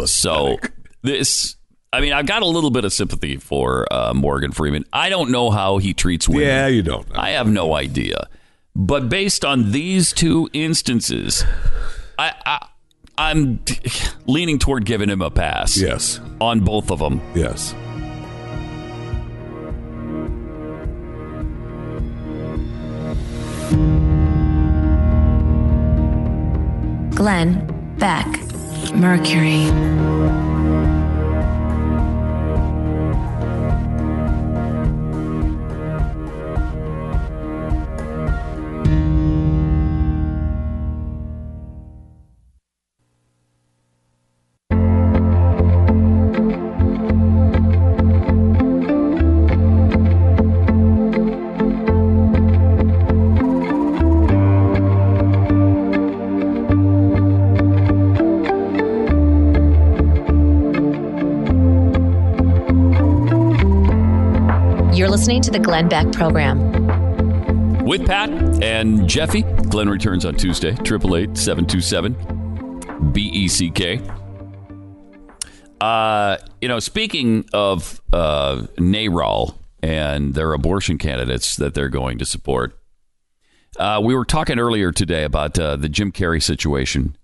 So 0.05 0.57
this, 1.01 1.55
I 1.91 2.01
mean, 2.01 2.13
I've 2.13 2.27
got 2.27 2.43
a 2.43 2.47
little 2.47 2.69
bit 2.69 2.85
of 2.85 2.93
sympathy 2.93 3.37
for 3.37 3.91
uh, 3.91 4.13
Morgan 4.13 4.51
Freeman. 4.51 4.85
I 4.93 5.09
don't 5.09 5.31
know 5.31 5.49
how 5.49 5.77
he 5.77 5.93
treats 5.93 6.27
women. 6.29 6.43
Yeah, 6.43 6.67
you 6.67 6.83
don't. 6.83 7.07
I 7.17 7.31
have 7.31 7.47
no 7.47 7.73
idea. 7.73 8.27
But 8.75 9.09
based 9.09 9.43
on 9.43 9.71
these 9.71 10.13
two 10.13 10.49
instances, 10.53 11.43
I, 12.19 12.33
I 12.45 12.67
I'm 13.17 13.59
leaning 14.27 14.59
toward 14.59 14.85
giving 14.85 15.09
him 15.09 15.23
a 15.23 15.31
pass. 15.31 15.77
Yes. 15.77 16.19
On 16.39 16.59
both 16.59 16.91
of 16.91 16.99
them. 16.99 17.19
Yes. 17.33 17.73
Glenn 27.15 27.95
Beck. 27.97 28.46
Mercury. 28.93 29.67
Listening 65.27 65.41
to 65.41 65.51
the 65.51 65.59
Glenn 65.59 65.89
Beck 65.89 66.09
Program. 66.13 67.83
With 67.83 68.07
Pat 68.07 68.29
and 68.63 69.09
Jeffy. 69.09 69.41
Glenn 69.41 69.89
returns 69.89 70.23
on 70.25 70.35
Tuesday, 70.35 70.69
888 70.69 71.37
727 71.37 72.13
BECK. 73.11 74.01
Uh, 75.81 76.37
you 76.61 76.69
know, 76.69 76.79
speaking 76.79 77.43
of 77.51 78.01
uh, 78.13 78.67
NARAL 78.77 79.55
and 79.83 80.33
their 80.33 80.53
abortion 80.53 80.97
candidates 80.97 81.57
that 81.57 81.73
they're 81.73 81.89
going 81.89 82.17
to 82.19 82.25
support, 82.25 82.79
uh, 83.77 83.99
we 84.01 84.15
were 84.15 84.23
talking 84.23 84.59
earlier 84.59 84.93
today 84.93 85.25
about 85.25 85.59
uh, 85.59 85.75
the 85.75 85.89
Jim 85.89 86.13
Carrey 86.13 86.41
situation 86.41 87.17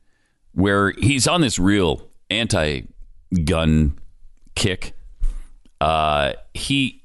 where 0.52 0.92
he's 0.92 1.26
on 1.26 1.40
this 1.40 1.58
real 1.58 2.10
anti 2.30 2.82
gun 3.46 3.98
kick. 4.56 4.94
Uh, 5.84 6.34
he 6.54 7.02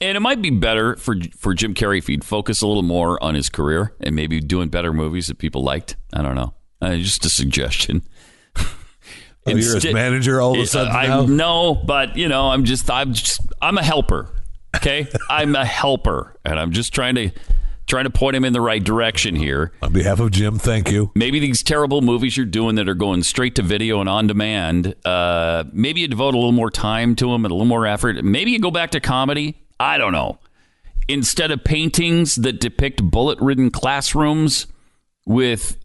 and 0.00 0.16
it 0.16 0.20
might 0.20 0.42
be 0.42 0.50
better 0.50 0.96
for 0.96 1.14
for 1.36 1.54
Jim 1.54 1.72
Carrey 1.72 1.98
if 1.98 2.08
he'd 2.08 2.24
focus 2.24 2.62
a 2.62 2.66
little 2.66 2.82
more 2.82 3.22
on 3.22 3.36
his 3.36 3.48
career 3.48 3.94
and 4.00 4.16
maybe 4.16 4.40
doing 4.40 4.70
better 4.70 4.92
movies 4.92 5.28
that 5.28 5.38
people 5.38 5.62
liked. 5.62 5.94
I 6.12 6.22
don't 6.22 6.34
know. 6.34 6.52
Uh, 6.82 6.96
just 6.96 7.24
a 7.24 7.30
suggestion. 7.30 8.02
Oh, 9.46 9.52
you're 9.52 9.76
his 9.76 9.94
manager 9.94 10.42
all 10.42 10.52
of 10.52 10.60
a 10.60 10.66
sudden 10.66 10.94
I 10.94 11.06
now? 11.06 11.24
know, 11.24 11.74
but 11.74 12.16
you 12.16 12.28
know, 12.28 12.48
I'm 12.50 12.64
just 12.64 12.90
I'm 12.90 13.14
just 13.14 13.40
I'm 13.62 13.78
a 13.78 13.82
helper. 13.82 14.28
Okay, 14.76 15.06
I'm 15.30 15.56
a 15.56 15.64
helper, 15.64 16.36
and 16.44 16.60
I'm 16.60 16.72
just 16.72 16.92
trying 16.92 17.14
to 17.14 17.30
trying 17.88 18.04
to 18.04 18.10
point 18.10 18.36
him 18.36 18.44
in 18.44 18.52
the 18.52 18.60
right 18.60 18.82
direction 18.82 19.34
here. 19.34 19.72
On 19.82 19.92
behalf 19.92 20.20
of 20.20 20.30
Jim, 20.30 20.58
thank 20.58 20.90
you. 20.90 21.10
Maybe 21.14 21.40
these 21.40 21.62
terrible 21.62 22.02
movies 22.02 22.36
you're 22.36 22.46
doing 22.46 22.76
that 22.76 22.88
are 22.88 22.94
going 22.94 23.22
straight 23.22 23.54
to 23.56 23.62
video 23.62 24.00
and 24.00 24.08
on 24.08 24.26
demand. 24.26 24.94
Uh, 25.04 25.64
maybe 25.72 26.02
you 26.02 26.08
devote 26.08 26.34
a 26.34 26.36
little 26.36 26.52
more 26.52 26.70
time 26.70 27.16
to 27.16 27.30
them 27.32 27.44
and 27.44 27.50
a 27.50 27.54
little 27.54 27.66
more 27.66 27.86
effort. 27.86 28.22
Maybe 28.22 28.52
you 28.52 28.60
go 28.60 28.70
back 28.70 28.90
to 28.92 29.00
comedy. 29.00 29.60
I 29.80 29.98
don't 29.98 30.12
know. 30.12 30.38
Instead 31.08 31.50
of 31.50 31.64
paintings 31.64 32.36
that 32.36 32.60
depict 32.60 33.02
bullet-ridden 33.02 33.70
classrooms 33.70 34.66
with 35.24 35.78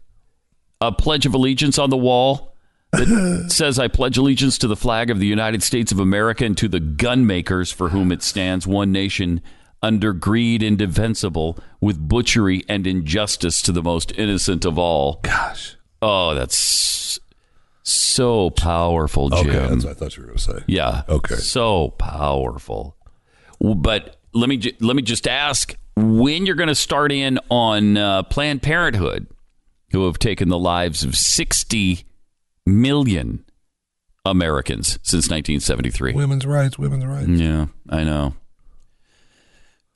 a 0.80 0.92
Pledge 0.92 1.24
of 1.24 1.34
Allegiance 1.34 1.78
on 1.78 1.88
the 1.88 1.96
wall 1.96 2.54
that 2.92 3.46
says, 3.48 3.78
I 3.78 3.88
pledge 3.88 4.18
allegiance 4.18 4.58
to 4.58 4.68
the 4.68 4.76
flag 4.76 5.10
of 5.10 5.18
the 5.18 5.26
United 5.26 5.62
States 5.62 5.92
of 5.92 5.98
America 5.98 6.44
and 6.44 6.56
to 6.58 6.68
the 6.68 6.80
gun 6.80 7.26
makers 7.26 7.72
for 7.72 7.88
whom 7.88 8.12
it 8.12 8.22
stands, 8.22 8.66
one 8.66 8.92
nation 8.92 9.40
under 9.84 10.14
greed 10.14 10.62
indefensible, 10.62 11.58
with 11.80 12.08
butchery 12.08 12.64
and 12.68 12.86
injustice 12.86 13.60
to 13.62 13.70
the 13.70 13.82
most 13.82 14.12
innocent 14.16 14.64
of 14.64 14.78
all. 14.78 15.20
Gosh. 15.22 15.76
Oh, 16.00 16.34
that's 16.34 17.20
so 17.82 18.48
powerful, 18.50 19.28
Jim. 19.28 19.50
Okay, 19.50 19.58
that's 19.58 19.84
what 19.84 19.90
I 19.90 19.94
thought 19.94 20.16
you 20.16 20.22
were 20.22 20.28
going 20.28 20.38
to 20.38 20.42
say. 20.42 20.58
Yeah. 20.66 21.02
Okay. 21.08 21.34
So 21.34 21.90
powerful. 21.98 22.96
But 23.60 24.16
let 24.32 24.48
me 24.48 24.56
ju- 24.56 24.72
let 24.80 24.96
me 24.96 25.02
just 25.02 25.28
ask 25.28 25.76
when 25.96 26.46
you're 26.46 26.56
going 26.56 26.68
to 26.68 26.74
start 26.74 27.12
in 27.12 27.38
on 27.50 27.96
uh, 27.98 28.22
Planned 28.24 28.62
Parenthood, 28.62 29.26
who 29.92 30.06
have 30.06 30.18
taken 30.18 30.48
the 30.48 30.58
lives 30.58 31.04
of 31.04 31.14
60 31.14 32.04
million 32.66 33.44
Americans 34.24 34.98
since 35.02 35.24
1973. 35.28 36.14
Women's 36.14 36.46
rights, 36.46 36.78
women's 36.78 37.04
rights. 37.04 37.28
Yeah, 37.28 37.66
I 37.90 38.02
know. 38.04 38.34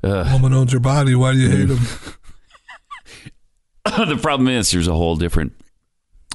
Woman 0.03 0.55
owns 0.55 0.73
your 0.73 0.81
body. 0.81 1.15
Why 1.15 1.33
do 1.33 1.39
you 1.39 1.51
hate 1.51 1.69
him? 1.69 2.15
the 4.09 4.19
problem 4.21 4.49
is 4.49 4.71
there's 4.71 4.89
a 4.89 4.95
whole 4.95 5.17
different 5.17 5.53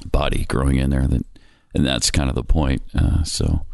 body 0.06 0.44
growing 0.44 0.76
in 0.76 0.90
there 0.90 1.06
that 1.06 1.24
and 1.74 1.86
that's 1.86 2.10
kind 2.10 2.28
of 2.28 2.34
the 2.34 2.44
point 2.44 2.82
uh, 2.94 3.22
so 3.24 3.64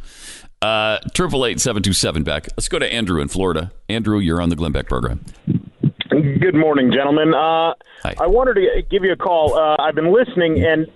uh 0.62 0.98
triple 1.12 1.44
eight 1.44 1.61
seven 1.61 1.83
two 1.83 1.92
seven 1.92 2.22
Beck 2.22 2.46
let's 2.57 2.68
go 2.68 2.79
to 2.79 2.87
andrew 2.92 3.20
in 3.20 3.26
florida 3.26 3.72
andrew 3.88 4.18
you're 4.18 4.40
on 4.40 4.48
the 4.48 4.55
glenn 4.55 4.70
beck 4.70 4.88
program 4.88 5.24
Good 6.11 6.55
morning, 6.57 6.92
gentlemen. 6.92 7.33
Uh, 7.35 7.72
I 8.20 8.26
wanted 8.26 8.55
to 8.55 8.83
give 8.90 9.05
you 9.05 9.12
a 9.12 9.16
call. 9.16 9.55
Uh, 9.55 9.76
I've 9.79 9.94
been 9.94 10.12
listening, 10.12 10.62
and 10.64 10.87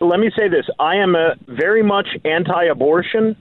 let 0.00 0.18
me 0.18 0.30
say 0.36 0.48
this: 0.48 0.66
I 0.78 0.96
am 0.96 1.14
a 1.14 1.34
very 1.46 1.82
much 1.82 2.08
anti-abortion, 2.24 3.36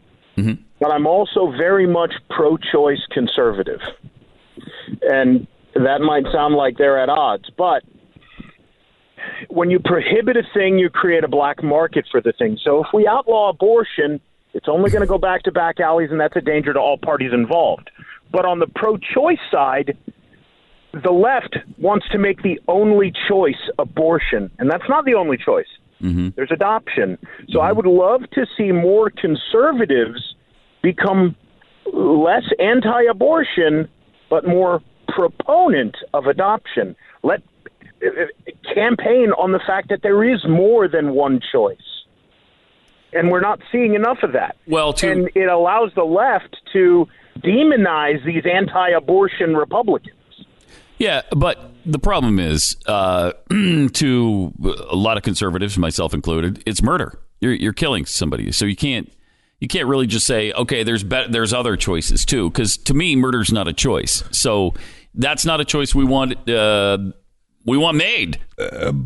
but 0.80 0.92
I'm 0.92 1.08
also 1.08 1.52
very 1.52 1.88
much 1.88 2.14
pro-choice 2.30 3.00
conservative, 3.12 3.80
and 5.02 5.48
that 5.76 6.02
might 6.02 6.24
sound 6.32 6.56
like 6.56 6.78
they're 6.78 7.00
at 7.00 7.10
odds, 7.10 7.50
but 7.58 7.84
when 9.50 9.70
you 9.70 9.80
prohibit 9.80 10.38
a 10.38 10.44
thing, 10.54 10.78
you 10.78 10.90
create 10.90 11.24
a 11.24 11.28
black 11.28 11.64
market 11.64 12.06
for 12.12 12.22
the 12.22 12.34
thing. 12.34 12.58
So 12.64 12.84
if 12.84 12.88
we 12.94 13.08
outlaw 13.08 13.50
abortion, 13.50 14.20
it's 14.54 14.68
only 14.68 14.92
going 14.92 15.02
to 15.02 15.08
go 15.08 15.18
back 15.18 15.44
to 15.44 15.52
back 15.52 15.80
alleys, 15.80 16.12
and 16.12 16.20
that's 16.20 16.36
a 16.36 16.42
danger 16.42 16.74
to 16.74 16.80
all 16.80 16.98
parties 16.98 17.32
involved. 17.34 17.90
But 18.32 18.46
on 18.46 18.60
the 18.60 18.68
pro 18.68 18.98
choice 18.98 19.40
side, 19.52 19.98
the 20.92 21.12
left 21.12 21.58
wants 21.78 22.08
to 22.12 22.18
make 22.18 22.44
the 22.44 22.60
only 22.68 23.12
choice 23.28 23.70
abortion, 23.80 24.52
and 24.60 24.70
that's 24.70 24.88
not 24.88 25.06
the 25.06 25.16
only 25.16 25.38
choice. 25.38 25.68
Mm-hmm. 26.02 26.30
There's 26.36 26.52
adoption. 26.52 27.18
So 27.50 27.62
I 27.62 27.70
mm-hmm. 27.70 27.78
would 27.78 27.86
love 27.86 28.22
to 28.34 28.46
see 28.58 28.72
more 28.72 29.10
conservatives 29.10 30.36
become 30.82 31.36
less 31.92 32.44
anti 32.60 33.04
abortion, 33.04 33.88
but 34.34 34.48
more 34.48 34.82
proponent 35.10 35.96
of 36.16 36.26
adoption. 36.26 36.96
Let 37.22 37.44
campaign 38.74 39.30
on 39.38 39.52
the 39.52 39.60
fact 39.60 39.90
that 39.90 40.00
there 40.02 40.24
is 40.24 40.44
more 40.50 40.88
than 40.88 41.14
one 41.14 41.40
choice. 41.52 41.78
And 43.14 43.30
we're 43.30 43.42
not 43.42 43.60
seeing 43.72 43.94
enough 43.94 44.18
of 44.24 44.32
that. 44.34 44.56
Well, 44.66 44.92
to- 44.94 45.12
and 45.12 45.30
it 45.36 45.48
allows 45.48 45.92
the 45.94 46.04
left 46.04 46.58
to 46.74 47.08
demonize 47.42 48.26
these 48.26 48.44
anti 48.52 48.90
abortion 48.90 49.56
Republicans. 49.56 50.16
yeah 50.98 51.22
but 51.36 51.72
the 51.86 52.00
problem 52.00 52.40
is 52.40 52.76
uh 52.88 53.34
to 53.94 54.54
a 54.90 54.96
lot 54.96 55.18
of 55.18 55.24
conservatives 55.24 55.78
myself 55.78 56.14
included 56.14 56.62
it's 56.66 56.82
murder 56.84 57.20
you're 57.42 57.54
you're 57.54 57.74
killing 57.74 58.06
somebody 58.06 58.52
so 58.52 58.66
you 58.66 58.76
can't 58.76 59.12
you 59.64 59.68
can't 59.70 59.88
really 59.88 60.08
just 60.08 60.26
say 60.26 60.52
okay 60.54 60.84
there's 60.84 61.04
be- 61.04 61.28
there's 61.30 61.54
other 61.54 61.78
choices 61.78 62.26
too 62.26 62.50
because 62.50 62.76
to 62.76 62.94
me 62.94 63.16
murder's 63.16 63.52
not 63.52 63.68
a 63.68 63.74
choice 63.74 64.24
so 64.32 64.74
that's 65.16 65.46
not 65.46 65.62
a 65.62 65.66
choice 65.66 65.96
we 65.96 66.04
want 66.04 66.50
uh 66.50 66.98
we 67.66 67.78
want 67.78 67.96
made 67.98 68.40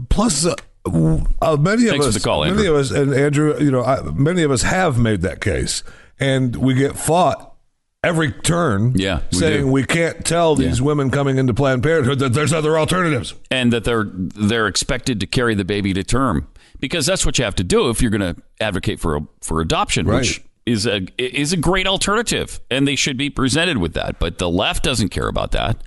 Plus, 0.10 0.46
uh, 0.46 0.56
uh, 0.86 1.58
many 1.58 1.84
of 1.86 1.90
Thanks 1.92 2.06
for 2.06 2.10
us, 2.10 2.24
call, 2.24 2.46
many 2.46 2.66
of 2.68 2.76
us, 2.76 2.92
and 2.92 3.14
Andrew, 3.14 3.56
you 3.60 3.72
know, 3.72 3.84
I, 3.84 4.02
many 4.02 4.44
of 4.44 4.52
us 4.52 4.64
have 4.64 4.98
made 4.98 5.22
that 5.22 5.42
case, 5.42 5.84
and 6.20 6.56
we 6.56 6.74
get 6.74 6.98
fought 6.98 7.56
every 8.04 8.32
turn. 8.32 8.94
Yeah, 8.96 9.22
we 9.32 9.38
saying 9.38 9.62
do. 9.66 9.72
we 9.72 9.84
can't 9.84 10.26
tell 10.26 10.56
these 10.56 10.82
women 10.82 11.12
coming 11.12 11.38
into 11.38 11.54
Planned 11.54 11.84
Parenthood 11.84 12.20
that 12.20 12.34
there's 12.34 12.54
other 12.54 12.78
alternatives. 12.80 13.34
and 13.52 13.74
that 13.74 13.84
they're 13.84 14.06
they're 14.10 14.68
expected 14.68 15.20
to 15.20 15.28
carry 15.28 15.56
the 15.56 15.66
baby 15.66 15.94
to 15.94 16.04
term 16.04 16.48
because 16.80 17.06
that's 17.06 17.26
what 17.26 17.38
you 17.38 17.44
have 17.44 17.56
to 17.56 17.64
do 17.64 17.90
if 17.90 18.02
you're 18.02 18.12
going 18.12 18.36
to 18.36 18.42
advocate 18.62 19.00
for 19.00 19.20
for 19.42 19.60
adoption, 19.62 20.06
which 20.08 20.40
Right. 20.40 20.47
Is 20.68 20.86
a 20.86 21.02
is 21.18 21.54
a 21.54 21.58
great 21.58 21.88
alternative, 21.88 22.60
and 22.70 22.88
they 22.88 22.96
should 22.96 23.18
be 23.18 23.30
presented 23.30 23.78
with 23.78 23.94
that. 23.94 24.20
But 24.20 24.38
the 24.38 24.50
left 24.50 24.84
doesn't 24.84 25.10
care 25.10 25.28
about 25.28 25.52
that. 25.52 25.82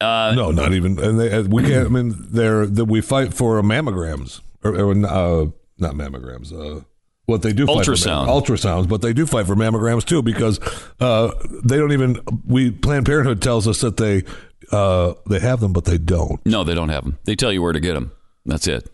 Uh, 0.00 0.32
no, 0.36 0.52
not 0.52 0.72
even, 0.74 0.98
and 1.02 1.18
they, 1.18 1.32
uh, 1.32 1.42
we 1.42 1.64
can't. 1.64 1.86
I 1.86 1.88
mean, 1.88 2.14
they're 2.30 2.66
that 2.66 2.84
we 2.84 3.00
fight 3.00 3.34
for 3.34 3.60
mammograms 3.62 4.40
or, 4.62 4.76
or 4.76 4.92
uh, 4.92 5.46
not 5.78 5.94
mammograms. 5.94 6.52
Uh, 6.52 6.84
what 7.26 7.42
they 7.42 7.52
do 7.52 7.66
fight 7.66 7.84
for 7.84 7.92
Ultrasound. 7.92 8.26
mam- 8.26 8.42
ultrasounds, 8.42 8.88
but 8.88 9.02
they 9.02 9.12
do 9.12 9.26
fight 9.26 9.46
for 9.46 9.56
mammograms 9.56 10.04
too 10.04 10.22
because 10.22 10.60
uh, 11.00 11.32
they 11.64 11.76
don't 11.76 11.92
even. 11.92 12.20
We 12.46 12.70
Planned 12.70 13.06
Parenthood 13.06 13.42
tells 13.42 13.66
us 13.66 13.80
that 13.80 13.96
they 13.96 14.22
uh, 14.70 15.14
they 15.28 15.40
have 15.40 15.58
them, 15.60 15.72
but 15.72 15.84
they 15.84 15.98
don't. 15.98 16.44
No, 16.46 16.62
they 16.62 16.74
don't 16.74 16.90
have 16.90 17.02
them. 17.04 17.18
They 17.24 17.34
tell 17.34 17.52
you 17.52 17.60
where 17.60 17.72
to 17.72 17.80
get 17.80 17.94
them. 17.94 18.12
That's 18.46 18.68
it. 18.68 18.88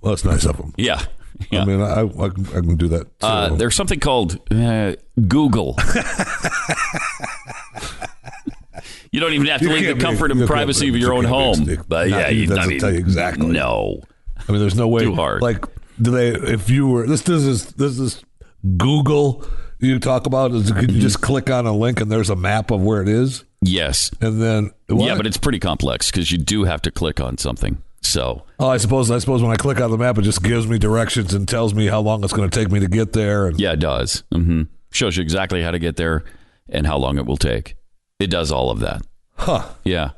Well, 0.00 0.12
that's 0.12 0.24
nice 0.24 0.44
of 0.44 0.56
them. 0.56 0.74
Yeah. 0.76 1.02
I 1.52 1.64
mean, 1.64 1.80
I, 1.80 2.00
I, 2.02 2.28
can, 2.28 2.46
I 2.48 2.60
can 2.60 2.76
do 2.76 2.88
that. 2.88 3.04
Too. 3.20 3.26
Uh, 3.26 3.48
there's 3.56 3.74
something 3.76 4.00
called 4.00 4.38
uh, 4.50 4.94
Google. 5.28 5.76
you 9.12 9.20
don't 9.20 9.32
even 9.32 9.46
have 9.46 9.60
to 9.60 9.66
You 9.68 9.72
leave 9.72 9.96
the 9.96 10.02
comfort 10.02 10.30
and 10.30 10.46
privacy 10.46 10.88
of 10.88 10.96
your 10.96 11.12
own 11.14 11.24
home. 11.24 11.84
But 11.88 12.08
yeah, 12.10 12.28
you, 12.28 12.44
I 12.44 12.56
doesn't 12.56 12.68
mean, 12.70 12.80
tell 12.80 12.92
you 12.92 12.98
exactly. 12.98 13.46
No. 13.46 14.00
I 14.48 14.52
mean, 14.52 14.60
there's 14.60 14.76
no 14.76 14.88
way. 14.88 15.02
Too 15.02 15.14
hard. 15.14 15.42
Like 15.42 15.64
do 16.00 16.10
they? 16.10 16.28
If 16.30 16.70
you 16.70 16.88
were 16.88 17.06
this, 17.06 17.22
this 17.22 17.42
is 17.44 17.66
this 17.72 17.98
is 17.98 18.24
Google. 18.76 19.44
You 19.80 19.98
talk 19.98 20.26
about 20.26 20.52
is 20.52 20.70
you 20.70 20.86
just 21.00 21.20
click 21.20 21.50
on 21.50 21.66
a 21.66 21.72
link 21.72 22.00
and 22.00 22.10
there's 22.10 22.30
a 22.30 22.36
map 22.36 22.70
of 22.72 22.82
where 22.82 23.00
it 23.00 23.08
is, 23.08 23.44
Yes. 23.62 24.10
and 24.20 24.42
then 24.42 24.72
Yeah, 24.88 25.16
but 25.16 25.24
it's 25.24 25.36
pretty 25.36 25.60
complex 25.60 26.10
because 26.10 26.32
you 26.32 26.38
do 26.38 26.64
have 26.64 26.82
to 26.82 26.90
click 26.90 27.20
on 27.20 27.38
something. 27.38 27.80
So 28.02 28.44
oh, 28.58 28.68
I 28.68 28.76
suppose 28.78 29.10
I 29.10 29.18
suppose 29.18 29.42
when 29.42 29.50
I 29.52 29.56
click 29.56 29.80
on 29.80 29.90
the 29.90 29.98
map, 29.98 30.18
it 30.18 30.22
just 30.22 30.42
gives 30.42 30.66
me 30.66 30.78
directions 30.78 31.34
and 31.34 31.46
tells 31.48 31.74
me 31.74 31.86
how 31.86 32.00
long 32.00 32.22
it's 32.24 32.32
going 32.32 32.48
to 32.48 32.58
take 32.58 32.70
me 32.70 32.80
to 32.80 32.88
get 32.88 33.12
there. 33.12 33.46
And 33.48 33.60
yeah, 33.60 33.72
it 33.72 33.80
does. 33.80 34.22
hmm 34.32 34.62
Shows 34.90 35.16
you 35.16 35.22
exactly 35.22 35.62
how 35.62 35.70
to 35.70 35.78
get 35.78 35.96
there 35.96 36.24
and 36.68 36.86
how 36.86 36.96
long 36.96 37.18
it 37.18 37.26
will 37.26 37.36
take. 37.36 37.76
It 38.18 38.28
does 38.30 38.50
all 38.50 38.70
of 38.70 38.80
that. 38.80 39.02
huh, 39.36 39.68
Yeah. 39.84 40.10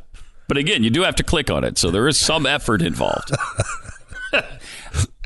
But 0.46 0.56
again, 0.56 0.82
you 0.82 0.90
do 0.90 1.02
have 1.02 1.14
to 1.16 1.22
click 1.22 1.48
on 1.50 1.62
it, 1.62 1.78
so 1.78 1.90
there 1.92 2.08
is 2.08 2.18
some 2.18 2.44
effort 2.44 2.82
involved. 2.82 3.30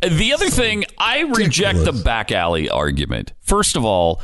the 0.03 0.33
other 0.35 0.51
thing, 0.51 0.85
I 0.99 1.21
reject 1.21 1.79
the 1.85 1.93
back 1.93 2.31
alley 2.33 2.69
argument. 2.69 3.33
First 3.41 3.77
of 3.77 3.85
all, 3.85 4.21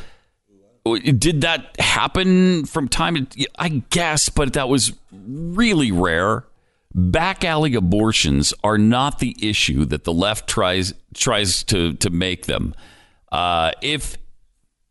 did 0.84 1.40
that 1.42 1.74
happen 1.78 2.64
from 2.66 2.88
time 2.88 3.26
to 3.26 3.48
I 3.58 3.68
guess, 3.90 4.28
but 4.28 4.52
that 4.54 4.68
was 4.68 4.92
really 5.10 5.92
rare. 5.92 6.44
Back 6.92 7.44
alley 7.44 7.74
abortions 7.74 8.52
are 8.64 8.78
not 8.78 9.20
the 9.20 9.36
issue 9.40 9.84
that 9.86 10.04
the 10.04 10.12
left 10.12 10.48
tries 10.48 10.92
tries 11.14 11.62
to 11.64 11.94
to 11.94 12.10
make 12.10 12.46
them. 12.46 12.74
Uh, 13.30 13.72
if 13.80 14.16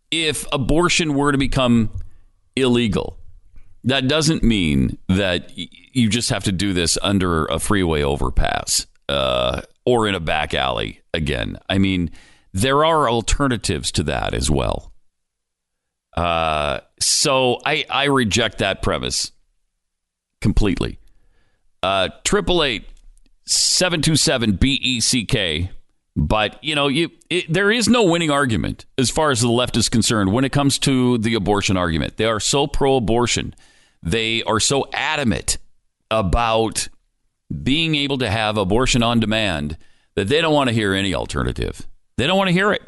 if 0.10 0.46
abortion 0.52 1.14
were 1.14 1.32
to 1.32 1.38
become 1.38 1.92
illegal, 2.56 3.20
that 3.84 4.08
doesn't 4.08 4.44
mean 4.44 4.98
that 5.08 5.52
you 5.56 6.10
just 6.10 6.30
have 6.30 6.44
to 6.46 6.52
do 6.52 6.74
this 6.74 6.98
under 7.02 7.46
a 7.46 7.60
freeway 7.60 8.02
overpass 8.02 8.88
uh, 9.10 9.62
or 9.86 10.08
in 10.08 10.16
a 10.16 10.20
back 10.20 10.54
alley 10.54 11.02
again. 11.14 11.58
I 11.70 11.78
mean, 11.78 12.12
there 12.54 12.86
are 12.86 13.10
alternatives 13.10 13.92
to 13.94 14.04
that 14.04 14.34
as 14.34 14.50
well. 14.50 14.94
Uh, 16.16 16.80
so 17.00 17.60
I, 17.66 17.86
I 17.90 18.06
reject 18.06 18.60
that 18.60 18.82
premise 18.82 19.32
completely. 20.42 21.00
Uh, 21.82 22.10
Triple 22.24 22.64
eight 22.64 22.86
seven 23.46 24.02
two 24.02 24.16
seven 24.16 24.54
B 24.54 24.74
E 24.82 25.00
C 25.00 25.26
K. 25.26 25.72
But 26.16 26.62
you 26.64 26.76
know, 26.76 26.88
you 26.88 27.12
it, 27.30 27.52
there 27.52 27.72
is 27.72 27.88
no 27.88 28.04
winning 28.04 28.32
argument 28.32 28.86
as 28.98 29.10
far 29.10 29.32
as 29.32 29.40
the 29.40 29.50
left 29.50 29.78
is 29.78 29.88
concerned 29.88 30.34
when 30.34 30.44
it 30.44 30.52
comes 30.52 30.78
to 30.80 31.18
the 31.18 31.36
abortion 31.36 31.78
argument. 31.78 32.18
They 32.18 32.26
are 32.26 32.40
so 32.42 32.68
pro-abortion. 32.68 33.56
They 34.04 34.44
are 34.44 34.60
so 34.60 34.86
adamant 34.94 35.58
about 36.12 36.90
being 37.64 37.96
able 37.96 38.18
to 38.18 38.30
have 38.30 38.58
abortion 38.58 39.02
on 39.04 39.20
demand 39.20 39.78
that 40.16 40.28
they 40.28 40.42
don't 40.42 40.54
want 40.54 40.68
to 40.68 40.74
hear 40.74 40.94
any 40.94 41.14
alternative. 41.14 41.88
They 42.18 42.28
don't 42.28 42.38
want 42.38 42.50
to 42.50 42.54
hear 42.54 42.74
it. 42.74 42.82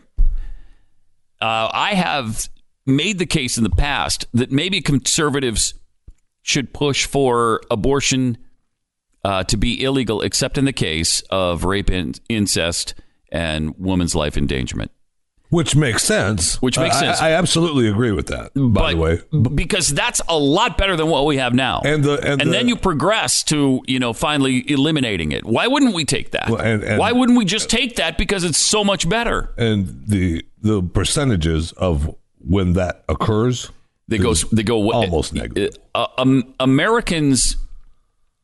Uh, 1.40 1.70
I 1.72 1.94
have 1.94 2.50
made 2.86 3.18
the 3.18 3.26
case 3.26 3.58
in 3.58 3.64
the 3.64 3.70
past 3.70 4.26
that 4.34 4.52
maybe 4.52 4.82
conservatives 4.82 5.74
should 6.42 6.74
push 6.74 7.06
for 7.06 7.62
abortion 7.72 8.38
uh, 9.24 9.44
to 9.46 9.58
be 9.58 9.84
illegal, 9.84 10.22
except 10.22 10.58
in 10.58 10.66
the 10.66 10.74
case 10.74 11.22
of 11.30 11.64
rape 11.64 11.90
and 11.90 12.20
incest 12.30 12.94
and 13.32 13.78
woman's 13.78 14.16
life 14.16 14.36
endangerment. 14.38 14.92
which 15.50 15.76
makes 15.76 16.04
sense. 16.04 16.62
Which 16.62 16.78
makes 16.80 16.98
sense. 16.98 17.20
I, 17.22 17.30
I 17.30 17.32
absolutely 17.34 17.88
agree 17.90 18.12
with 18.14 18.28
that. 18.28 18.52
By 18.56 18.94
the 18.94 18.98
way, 18.98 19.22
because 19.54 19.90
that's 19.90 20.22
a 20.30 20.38
lot 20.38 20.78
better 20.78 20.96
than 20.96 21.08
what 21.08 21.26
we 21.26 21.38
have 21.38 21.54
now. 21.54 21.82
And 21.84 22.04
the 22.04 22.20
and, 22.26 22.40
the, 22.42 22.46
then 22.46 22.68
you 22.70 22.76
progress 22.78 23.44
to 23.46 23.82
you 23.88 24.00
know 24.00 24.14
finally 24.14 24.70
eliminating 24.72 25.32
it. 25.34 25.46
Why 25.46 25.68
wouldn't 25.68 25.94
we 25.94 26.06
take 26.06 26.32
that? 26.32 26.50
Well, 26.50 26.62
and- 26.62 26.84
and- 26.84 27.00
Why 27.00 27.12
wouldn't 27.12 27.38
we 27.38 27.44
just 27.46 27.70
take 27.70 27.98
that 27.98 28.18
because 28.18 28.44
it's 28.46 28.58
so 28.58 28.84
much 28.84 29.08
better? 29.10 29.54
and 29.58 30.04
the 30.08 30.44
the 30.62 30.82
percentages 30.82 31.72
of 31.74 32.16
when 32.40 32.74
that 32.74 33.04
occurs 33.10 33.72
They 34.08 34.18
go 34.20 34.34
they 34.34 34.64
go 34.64 34.92
almost 34.94 35.34
negative. 35.34 35.76
uh, 35.96 36.08
um, 36.18 36.54
Americans 36.60 37.56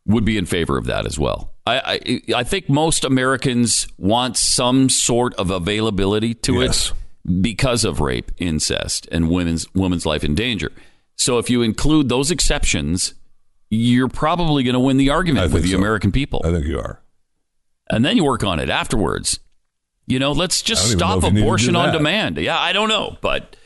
would 0.07 0.25
be 0.25 0.37
in 0.37 0.45
favor 0.47 0.77
of 0.77 0.85
that 0.85 1.05
as 1.05 1.19
well. 1.19 1.53
I, 1.67 2.21
I 2.31 2.33
I 2.39 2.43
think 2.43 2.69
most 2.69 3.03
Americans 3.05 3.87
want 3.97 4.37
some 4.37 4.89
sort 4.89 5.35
of 5.35 5.51
availability 5.51 6.33
to 6.33 6.61
Yes. 6.61 6.91
it 7.25 7.41
because 7.41 7.83
of 7.85 7.99
rape, 7.99 8.31
incest, 8.37 9.07
and 9.11 9.29
women's 9.29 9.67
women's 9.75 10.05
life 10.05 10.23
in 10.23 10.33
danger. 10.33 10.71
So 11.17 11.37
if 11.39 11.49
you 11.49 11.61
include 11.61 12.07
those 12.09 12.31
exceptions, 12.31 13.13
you're 13.69 14.07
probably 14.07 14.63
going 14.63 14.75
to 14.75 14.79
win 14.79 14.95
the 14.97 15.09
argument 15.09 15.51
with 15.51 15.63
the 15.63 15.71
so. 15.71 15.77
American 15.77 16.11
people. 16.11 16.41
I 16.45 16.51
think 16.51 16.65
you 16.65 16.79
are. 16.79 17.01
and 17.89 18.03
then 18.05 18.15
you 18.17 18.23
work 18.23 18.43
on 18.45 18.59
it 18.59 18.69
afterwards. 18.69 19.39
You 20.05 20.19
know, 20.19 20.31
let's 20.31 20.61
just 20.61 20.83
don't 20.83 20.91
even 20.91 20.99
know 20.99 21.05
stop 21.05 21.17
if 21.17 21.23
you 21.23 21.29
need 21.31 21.35
to 21.35 21.41
do 21.41 21.43
abortion 21.47 21.75
on 21.75 21.91
demand. 21.91 22.37
Yeah, 22.37 22.57
I 22.57 22.71
don't 22.71 22.87
know, 22.87 23.17
but 23.19 23.57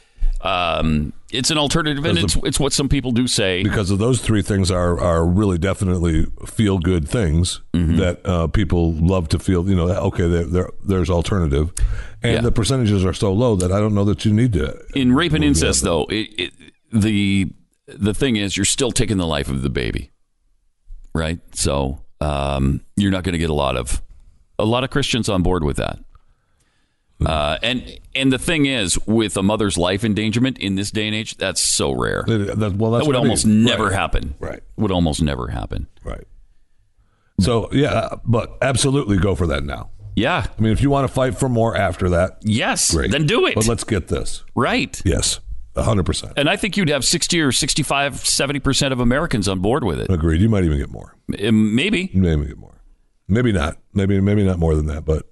um, 0.42 1.14
it's 1.32 1.50
an 1.52 1.58
alternative, 1.58 2.04
and 2.06 2.18
it's 2.18 2.36
it's 2.44 2.60
what 2.60 2.74
some 2.74 2.90
people 2.90 3.12
do 3.12 3.28
say. 3.28 3.64
because 3.64 3.90
of 3.92 4.00
those 4.00 4.22
three 4.22 4.42
things 4.42 4.70
are 4.72 5.00
are 5.00 5.26
really 5.26 5.58
definitely 5.58 6.28
feel 6.46 6.78
good 6.80 7.08
things 7.08 7.62
Mm-hmm. 7.74 7.98
that 7.98 8.26
uh, 8.26 8.48
people 8.48 8.94
love 8.94 9.28
to 9.30 9.40
feel. 9.40 9.68
You 9.68 9.76
know, 9.76 9.88
okay, 9.90 10.28
there, 10.28 10.44
there 10.46 10.70
there's 10.86 11.10
alternative, 11.10 11.72
and 12.22 12.34
Yeah. 12.36 12.42
the 12.42 12.52
percentages 12.52 13.04
are 13.06 13.14
so 13.14 13.34
low 13.34 13.56
that 13.56 13.72
I 13.72 13.80
don't 13.80 13.94
know 13.96 14.06
that 14.06 14.24
you 14.26 14.34
need 14.34 14.54
to. 14.54 14.78
In 14.94 15.14
rape 15.14 15.34
and 15.34 15.44
incest, 15.44 15.84
though, 15.84 16.06
it, 16.10 16.30
it, 16.38 16.54
the 16.94 17.48
the 17.88 18.14
thing 18.14 18.36
is, 18.36 18.56
you're 18.56 18.66
still 18.66 18.92
taking 18.92 19.18
the 19.18 19.26
life 19.28 19.50
of 19.50 19.62
the 19.64 19.70
baby, 19.70 20.12
right? 21.16 21.40
So 21.56 22.04
um, 22.20 22.82
you're 22.96 23.12
not 23.12 23.24
going 23.24 23.34
to 23.34 23.40
get 23.40 23.50
a 23.50 23.54
lot 23.54 23.78
of 23.78 24.02
a 24.60 24.66
lot 24.66 24.84
of 24.84 24.90
Christians 24.90 25.28
on 25.30 25.42
board 25.44 25.64
with 25.64 25.78
that. 25.78 26.00
Uh, 27.26 27.58
and 27.62 28.00
and 28.16 28.32
the 28.32 28.40
thing 28.40 28.66
is, 28.66 28.98
with 29.08 29.38
a 29.38 29.44
mother's 29.44 29.78
life 29.78 30.04
endangerment 30.04 30.58
in 30.60 30.76
this 30.76 30.92
day 30.92 31.06
and 31.08 31.16
age, 31.16 31.38
that's 31.38 31.62
so 31.62 31.92
rare. 31.92 32.24
That, 32.28 32.60
that- 32.60 32.74
well, 32.76 32.92
that 32.92 33.06
would 33.06 33.16
almost 33.16 33.46
never 33.46 33.86
Right. 33.86 33.94
happen. 33.94 34.36
Right. 34.40 34.62
Would 34.78 34.92
almost 34.92 35.22
never 35.22 35.48
happen. 35.48 35.88
Right. 36.04 36.26
So 37.40 37.70
yeah, 37.72 38.10
but 38.26 38.58
absolutely 38.62 39.18
go 39.18 39.36
for 39.36 39.48
that 39.48 39.64
now. 39.64 39.90
Yeah. 40.16 40.46
I 40.58 40.62
mean, 40.62 40.72
if 40.74 40.82
you 40.82 40.90
want 40.90 41.08
to 41.08 41.14
fight 41.14 41.38
for 41.38 41.48
more 41.50 41.76
after 41.76 42.10
that, 42.10 42.40
Yes. 42.42 42.94
great. 42.94 43.12
Then 43.12 43.26
do 43.26 43.46
it. 43.48 43.56
But 43.56 43.68
let's 43.68 43.84
get 43.84 44.10
this 44.10 44.44
right. 44.56 45.02
yes, 45.06 45.40
hundred 45.76 46.04
percent 46.06 46.34
And 46.36 46.50
I 46.50 46.58
think 46.58 46.76
you'd 46.78 46.90
have 46.90 47.06
60 47.06 47.40
or 47.42 47.52
65, 47.52 48.16
70% 48.16 48.92
of 48.92 49.00
Americans 49.00 49.48
on 49.48 49.60
board 49.60 49.84
with 49.84 50.00
it. 50.00 50.10
agreed. 50.12 50.42
You 50.42 50.50
might 50.50 50.66
even 50.66 50.78
get 50.78 50.90
more. 50.92 51.16
Maybe. 51.28 51.52
Maybe. 51.52 52.12
You 52.14 52.22
may 52.22 52.34
even 52.34 52.46
get 52.48 52.58
more. 52.58 52.82
Maybe 53.28 53.52
not. 53.54 53.78
Maybe 53.94 54.20
maybe 54.20 54.44
not 54.44 54.60
more 54.60 54.76
than 54.76 54.88
that. 54.88 55.06
But 55.06 55.31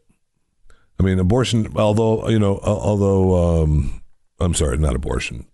I 0.99 1.03
mean, 1.03 1.19
abortion. 1.19 1.71
Although 1.75 2.27
you 2.29 2.39
know, 2.39 2.59
al- 2.65 2.79
although 2.79 3.61
um, 3.63 4.01
I'm 4.39 4.53
sorry, 4.53 4.77
not 4.77 4.95
abortion. 4.95 5.45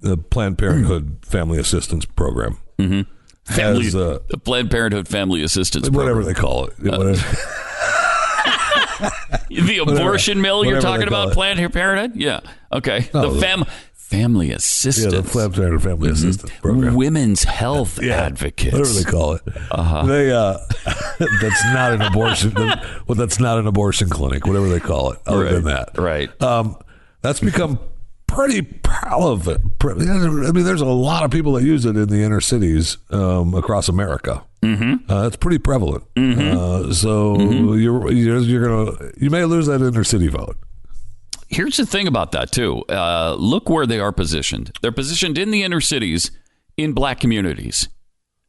The 0.00 0.16
Planned 0.16 0.58
Parenthood 0.58 1.18
Family 1.24 1.58
Assistance 1.58 2.04
Program. 2.04 2.58
Mm-hmm. 2.78 3.02
Family, 3.52 3.84
Has, 3.84 3.94
uh, 3.94 4.20
the 4.28 4.38
Planned 4.38 4.70
Parenthood 4.70 5.06
Family 5.08 5.42
Assistance 5.42 5.88
Program. 5.88 6.16
whatever 6.16 6.32
Program. 6.34 6.34
they 6.34 6.40
call 6.40 6.66
it. 6.66 6.72
Uh, 7.20 7.40
the 9.50 9.78
abortion 9.78 10.40
mill 10.40 10.64
you're 10.64 10.80
talking 10.80 11.08
about, 11.08 11.28
it. 11.28 11.34
Planned 11.34 11.72
Parenthood? 11.72 12.18
Yeah. 12.20 12.40
Okay. 12.72 13.08
No, 13.12 13.28
the 13.28 13.34
the- 13.34 13.40
fam- 13.40 13.64
Family 14.14 14.48
yeah, 14.48 14.56
the 14.56 15.22
Planned 15.28 15.54
Parenthood 15.54 15.82
Family 15.82 16.10
Assistance 16.10 16.50
Program. 16.60 16.94
Women's 16.94 17.44
Health 17.44 18.00
Advocates. 18.02 18.72
whatever 18.72 18.92
they 18.92 19.04
call 19.10 19.34
it. 19.34 19.42
Uh-huh. 19.70 20.06
They 20.06 20.30
uh, 20.30 20.58
that's 21.40 21.64
not 21.66 21.92
an 21.92 22.02
abortion. 22.02 22.52
well, 23.06 23.16
that's 23.16 23.40
not 23.40 23.58
an 23.58 23.66
abortion 23.66 24.08
clinic. 24.08 24.46
Whatever 24.46 24.68
they 24.68 24.80
call 24.80 25.12
it. 25.12 25.20
Other 25.26 25.50
than 25.50 25.64
that, 25.64 25.98
Right. 25.98 26.30
Um, 26.42 26.76
that's 27.22 27.40
become 27.40 27.78
pretty 28.26 28.62
prevalent. 28.62 29.62
I 29.82 29.94
mean, 30.52 30.64
there's 30.64 30.80
a 30.80 30.86
lot 30.86 31.24
of 31.24 31.30
people 31.30 31.52
that 31.54 31.62
use 31.64 31.84
it 31.84 31.96
in 31.96 32.08
the 32.08 32.22
inner 32.22 32.40
cities 32.40 32.98
um, 33.10 33.54
across 33.54 33.88
America. 33.88 34.44
Mm-hmm. 34.62 35.10
Uh, 35.10 35.26
it's 35.26 35.36
pretty 35.36 35.58
prevalent. 35.58 36.04
Uh, 36.16 36.92
so 36.92 37.38
you're, 37.74 38.10
you're 38.10 38.38
you're 38.38 38.86
gonna 38.86 39.10
you 39.18 39.30
may 39.30 39.44
lose 39.44 39.66
that 39.66 39.82
inner 39.82 40.04
city 40.04 40.28
vote. 40.28 40.56
Here's 41.48 41.76
the 41.76 41.86
thing 41.86 42.06
about 42.06 42.32
that 42.32 42.52
too. 42.52 42.82
Uh, 42.88 43.36
look 43.38 43.68
where 43.68 43.86
they 43.86 44.00
are 44.00 44.12
positioned. 44.12 44.72
They're 44.82 44.92
positioned 44.92 45.38
in 45.38 45.50
the 45.50 45.62
inner 45.62 45.80
cities, 45.80 46.30
in 46.76 46.92
black 46.92 47.20
communities. 47.20 47.88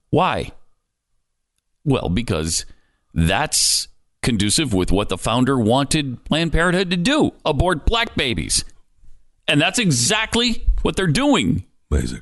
Why? 0.09 0.51
Well, 1.83 2.09
because 2.09 2.65
that's 3.13 3.87
conducive 4.21 4.73
with 4.73 4.91
what 4.91 5.09
the 5.09 5.17
founder 5.17 5.59
wanted 5.59 6.23
Planned 6.25 6.51
Parenthood 6.51 6.89
to 6.91 6.97
do: 6.97 7.31
abort 7.45 7.85
black 7.85 8.15
babies, 8.15 8.65
and 9.47 9.61
that's 9.61 9.77
exactly 9.79 10.65
what 10.81 10.95
they're 10.95 11.07
doing. 11.07 11.65
Amazing. 11.91 12.21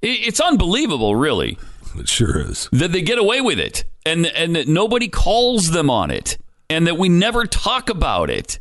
It's 0.00 0.40
unbelievable, 0.40 1.16
really, 1.16 1.58
It 1.98 2.08
sure 2.08 2.38
is. 2.40 2.68
that 2.72 2.92
they 2.92 3.02
get 3.02 3.18
away 3.18 3.40
with 3.40 3.58
it, 3.58 3.84
and 4.06 4.26
and 4.26 4.54
that 4.56 4.68
nobody 4.68 5.08
calls 5.08 5.70
them 5.72 5.90
on 5.90 6.10
it, 6.10 6.38
and 6.70 6.86
that 6.86 6.96
we 6.96 7.08
never 7.08 7.44
talk 7.46 7.90
about 7.90 8.30
it. 8.30 8.58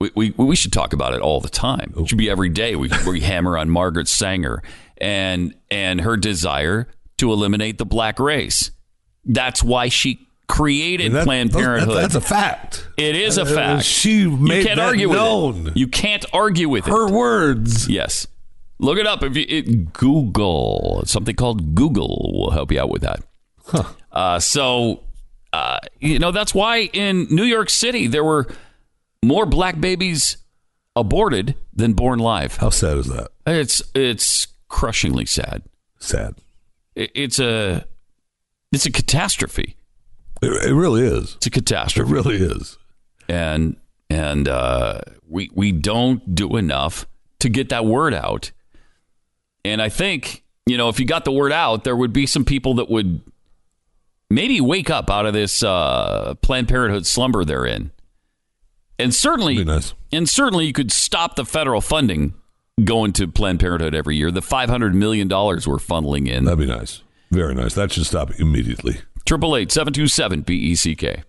We, 0.00 0.10
we, 0.14 0.30
we 0.36 0.54
should 0.56 0.72
talk 0.72 0.92
about 0.92 1.14
it 1.14 1.20
all 1.20 1.40
the 1.40 1.48
time. 1.48 1.92
It 1.96 2.08
should 2.08 2.18
be 2.18 2.30
every 2.30 2.48
day. 2.50 2.76
We, 2.76 2.88
we 3.06 3.20
hammer 3.20 3.58
on 3.58 3.68
Margaret 3.70 4.06
Sanger 4.08 4.62
and 4.98 5.54
and 5.70 6.00
her 6.00 6.16
desire 6.16 6.88
to 7.18 7.32
eliminate 7.32 7.78
the 7.78 7.86
black 7.86 8.18
race. 8.20 8.70
That's 9.24 9.62
why 9.62 9.88
she 9.88 10.20
created 10.46 11.12
That- 11.12 11.24
Planned 11.24 11.52
Parenthood. 11.52 11.96
That's, 11.96 12.14
that's 12.14 12.24
a 12.26 12.28
fact. 12.28 12.88
It 12.96 13.16
is 13.16 13.38
a 13.38 13.42
Uh, 13.42 13.44
fact. 13.46 13.84
she 13.84 14.20
you 14.20 14.36
made 14.36 14.64
can't 14.66 14.76
that 14.78 14.86
argue 14.88 15.08
known. 15.12 15.64
with 15.64 15.72
it. 15.72 15.76
You 15.76 15.88
can't 15.88 16.24
argue 16.32 16.68
with 16.68 16.86
Her 16.86 17.08
it. 17.08 17.12
words. 17.12 17.88
Yes. 17.88 18.26
Look 18.78 18.98
it 18.98 19.06
up. 19.06 19.24
If 19.24 19.36
you, 19.36 19.44
it, 19.48 19.92
Google 19.92 21.02
something 21.06 21.34
called 21.34 21.74
Google 21.74 22.30
will 22.32 22.52
help 22.52 22.70
you 22.70 22.80
out 22.80 22.88
with 22.90 23.02
that. 23.02 23.24
Uh, 24.12 24.38
so, 24.38 25.02
uh, 25.52 25.80
you 25.98 26.18
know, 26.20 26.30
that's 26.30 26.54
why 26.54 26.82
in 26.92 27.26
New 27.30 27.42
York 27.44 27.68
City 27.68 28.06
there 28.06 28.24
were 28.24 28.46
more 29.22 29.46
black 29.46 29.80
babies 29.80 30.38
aborted 30.96 31.54
than 31.72 31.92
born 31.92 32.18
live. 32.18 32.56
How 32.56 32.70
sad 32.70 32.98
is 32.98 33.06
that? 33.08 33.28
It's 33.46 33.82
it's 33.94 34.46
crushingly 34.68 35.26
sad. 35.26 35.62
Sad. 35.98 36.34
It, 36.94 37.10
it's 37.14 37.38
a 37.38 37.84
it's 38.72 38.86
a 38.86 38.90
catastrophe. 38.92 39.76
It, 40.42 40.70
it 40.70 40.74
really 40.74 41.02
is. 41.02 41.34
It's 41.36 41.46
a 41.46 41.48
It 41.48 41.52
catastrophe. 41.52 42.12
really 42.12 42.36
is. 42.36 42.78
and 43.28 43.76
and 44.10 44.48
uh, 44.48 45.00
we 45.28 45.50
we 45.54 45.72
don't 45.72 46.34
do 46.34 46.56
enough 46.56 47.06
to 47.40 47.48
get 47.48 47.68
that 47.70 47.84
word 47.84 48.14
out. 48.14 48.50
And 49.64 49.82
I 49.82 49.88
think 49.88 50.44
you 50.66 50.76
know 50.76 50.88
if 50.88 50.98
you 51.00 51.06
got 51.06 51.24
the 51.24 51.32
word 51.32 51.52
out, 51.52 51.84
there 51.84 51.96
would 51.96 52.12
be 52.12 52.26
some 52.26 52.44
people 52.44 52.74
that 52.74 52.88
would 52.88 53.20
maybe 54.30 54.60
wake 54.60 54.90
up 54.90 55.10
out 55.10 55.26
of 55.26 55.32
this 55.32 55.62
uh, 55.62 56.34
Planned 56.42 56.68
Parenthood 56.68 57.06
slumber 57.06 57.44
they're 57.44 57.66
in, 57.66 57.90
and 58.98 59.14
certainly 59.14 59.56
Be 59.58 59.64
nice. 59.64 59.94
and 60.12 60.28
certainly 60.28 60.66
you 60.66 60.72
could 60.72 60.90
stop 60.92 61.36
the 61.36 61.44
federal 61.44 61.80
funding 61.80 62.34
going 62.84 63.12
to 63.14 63.26
Planned 63.28 63.60
Parenthood 63.60 63.94
every 63.94 64.16
year. 64.16 64.30
The 64.30 64.42
five 64.42 64.68
hundred 64.68 64.94
million 64.94 65.28
dollars 65.28 65.66
we're 65.66 65.76
funneling 65.76 66.28
in. 66.28 66.44
That'd 66.44 66.58
be 66.58 66.66
nice. 66.66 67.02
Very 67.30 67.54
nice. 67.54 67.74
That 67.74 67.92
should 67.92 68.06
stop 68.06 68.30
immediately. 68.38 69.00
Triple 69.26 69.56
eight 69.56 69.70
seven 69.72 69.92
two 69.92 70.06
seven 70.06 70.40
B 70.42 70.54
E 70.56 70.74
C 70.74 70.94
K. 70.94 71.22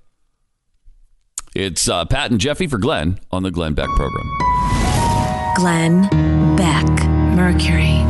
It's 1.55 1.89
uh, 1.89 2.05
Pat 2.05 2.29
and 2.31 2.39
Jeffy 2.39 2.67
for 2.67 2.77
Glenn 2.77 3.19
on 3.31 3.43
the 3.43 3.51
Glenn 3.51 3.73
Beck 3.73 3.89
program. 3.89 4.29
Glenn 5.55 6.55
Beck, 6.55 6.85
Mercury. 7.35 8.03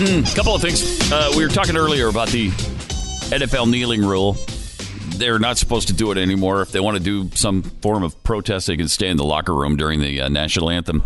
A 0.00 0.22
couple 0.36 0.54
of 0.54 0.62
things. 0.62 1.10
Uh, 1.10 1.32
we 1.36 1.44
were 1.44 1.50
talking 1.50 1.76
earlier 1.76 2.06
about 2.06 2.28
the 2.28 2.50
NFL 2.50 3.68
kneeling 3.68 4.04
rule. 4.04 4.36
They're 5.16 5.40
not 5.40 5.58
supposed 5.58 5.88
to 5.88 5.94
do 5.94 6.12
it 6.12 6.18
anymore. 6.18 6.62
If 6.62 6.70
they 6.70 6.78
want 6.78 6.96
to 6.98 7.02
do 7.02 7.34
some 7.34 7.62
form 7.64 8.04
of 8.04 8.22
protest, 8.22 8.68
they 8.68 8.76
can 8.76 8.86
stay 8.86 9.08
in 9.08 9.16
the 9.16 9.24
locker 9.24 9.52
room 9.52 9.76
during 9.76 9.98
the 10.00 10.20
uh, 10.20 10.28
national 10.28 10.70
anthem. 10.70 11.04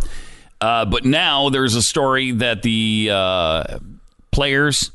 Uh, 0.60 0.84
but 0.84 1.06
now 1.06 1.48
there's 1.48 1.74
a 1.74 1.80
story 1.80 2.32
that 2.32 2.60
the 2.60 3.08
uh, 3.10 3.78
players 4.30 4.90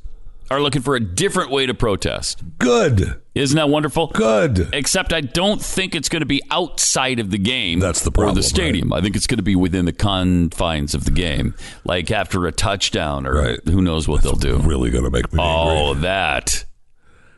are 0.52 0.62
looking 0.62 0.84
for 0.84 0.96
a 0.96 1.00
different 1.00 1.50
way 1.50 1.66
to 1.66 1.74
protest. 1.74 2.44
Good. 2.60 3.20
Isn't 3.38 3.56
that 3.56 3.70
wonderful? 3.70 4.08
Good. 4.08 4.70
Except 4.74 5.14
I 5.14 5.22
don't 5.22 5.62
think 5.62 5.96
it's 5.96 6.10
going 6.10 6.22
to 6.22 6.26
be 6.26 6.42
outside 6.52 7.20
of 7.20 7.30
the 7.32 7.38
game. 7.38 7.80
That's 7.80 8.02
the 8.02 8.10
or 8.10 8.14
problem, 8.14 8.36
the 8.36 8.44
stadium. 8.44 8.92
I 8.94 9.02
think 9.02 9.16
it's 9.16 9.28
going 9.28 9.38
to 9.38 9.44
be 9.44 9.56
within 9.56 9.86
the 9.86 9.94
confines 9.94 10.94
of 10.94 11.06
the 11.06 11.12
game, 11.12 11.54
like 11.86 12.12
after 12.12 12.46
a 12.48 12.52
touchdown 12.52 13.26
or 13.28 13.34
Right. 13.36 13.60
who 13.66 13.82
knows 13.82 14.08
what 14.08 14.24
they'll 14.24 14.34
do. 14.36 14.58
Really 14.58 14.90
going 14.90 15.04
to 15.04 15.12
make 15.12 15.32
me 15.32 15.40
Oh, 15.42 15.90
angry. 15.90 16.02
that 16.04 16.66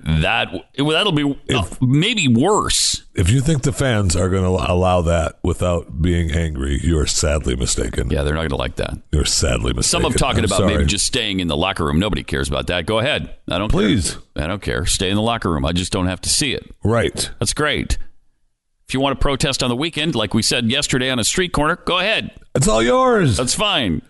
that 0.05 0.51
well, 0.77 0.89
that'll 0.89 1.11
be 1.11 1.39
uh, 1.53 1.65
maybe 1.81 2.27
worse. 2.27 3.03
If 3.15 3.29
you 3.29 3.41
think 3.41 3.63
the 3.63 3.73
fans 3.73 4.15
are 4.15 4.29
going 4.29 4.43
to 4.43 4.71
allow 4.71 5.01
that 5.01 5.39
without 5.43 6.01
being 6.01 6.31
angry, 6.31 6.79
you 6.81 6.97
are 6.99 7.05
sadly 7.05 7.55
mistaken. 7.55 8.09
Yeah, 8.09 8.23
they're 8.23 8.33
not 8.33 8.41
going 8.41 8.49
to 8.49 8.55
like 8.55 8.75
that. 8.77 8.97
You're 9.11 9.25
sadly 9.25 9.73
mistaken. 9.73 9.83
Some 9.83 10.05
of 10.05 10.15
talking 10.15 10.39
I'm 10.39 10.45
about 10.45 10.59
sorry. 10.59 10.75
maybe 10.75 10.85
just 10.85 11.05
staying 11.05 11.41
in 11.41 11.47
the 11.47 11.57
locker 11.57 11.83
room. 11.85 11.99
Nobody 11.99 12.23
cares 12.23 12.47
about 12.47 12.67
that. 12.67 12.85
Go 12.85 12.99
ahead. 12.99 13.35
I 13.49 13.57
don't 13.57 13.69
Please. 13.69 14.13
care. 14.35 14.45
I 14.45 14.47
don't 14.47 14.61
care. 14.61 14.85
Stay 14.85 15.09
in 15.09 15.15
the 15.15 15.21
locker 15.21 15.49
room. 15.51 15.65
I 15.65 15.73
just 15.73 15.91
don't 15.91 16.07
have 16.07 16.21
to 16.21 16.29
see 16.29 16.53
it. 16.53 16.73
Right. 16.83 17.29
That's 17.39 17.53
great. 17.53 17.97
If 18.87 18.93
you 18.93 19.01
want 19.01 19.19
to 19.19 19.21
protest 19.21 19.61
on 19.61 19.69
the 19.69 19.75
weekend, 19.75 20.15
like 20.15 20.33
we 20.33 20.41
said 20.41 20.65
yesterday 20.71 21.09
on 21.11 21.19
a 21.19 21.23
street 21.23 21.51
corner, 21.51 21.75
go 21.75 21.99
ahead. 21.99 22.31
It's 22.55 22.67
all 22.67 22.81
yours. 22.81 23.37
That's 23.37 23.53
fine. 23.53 24.01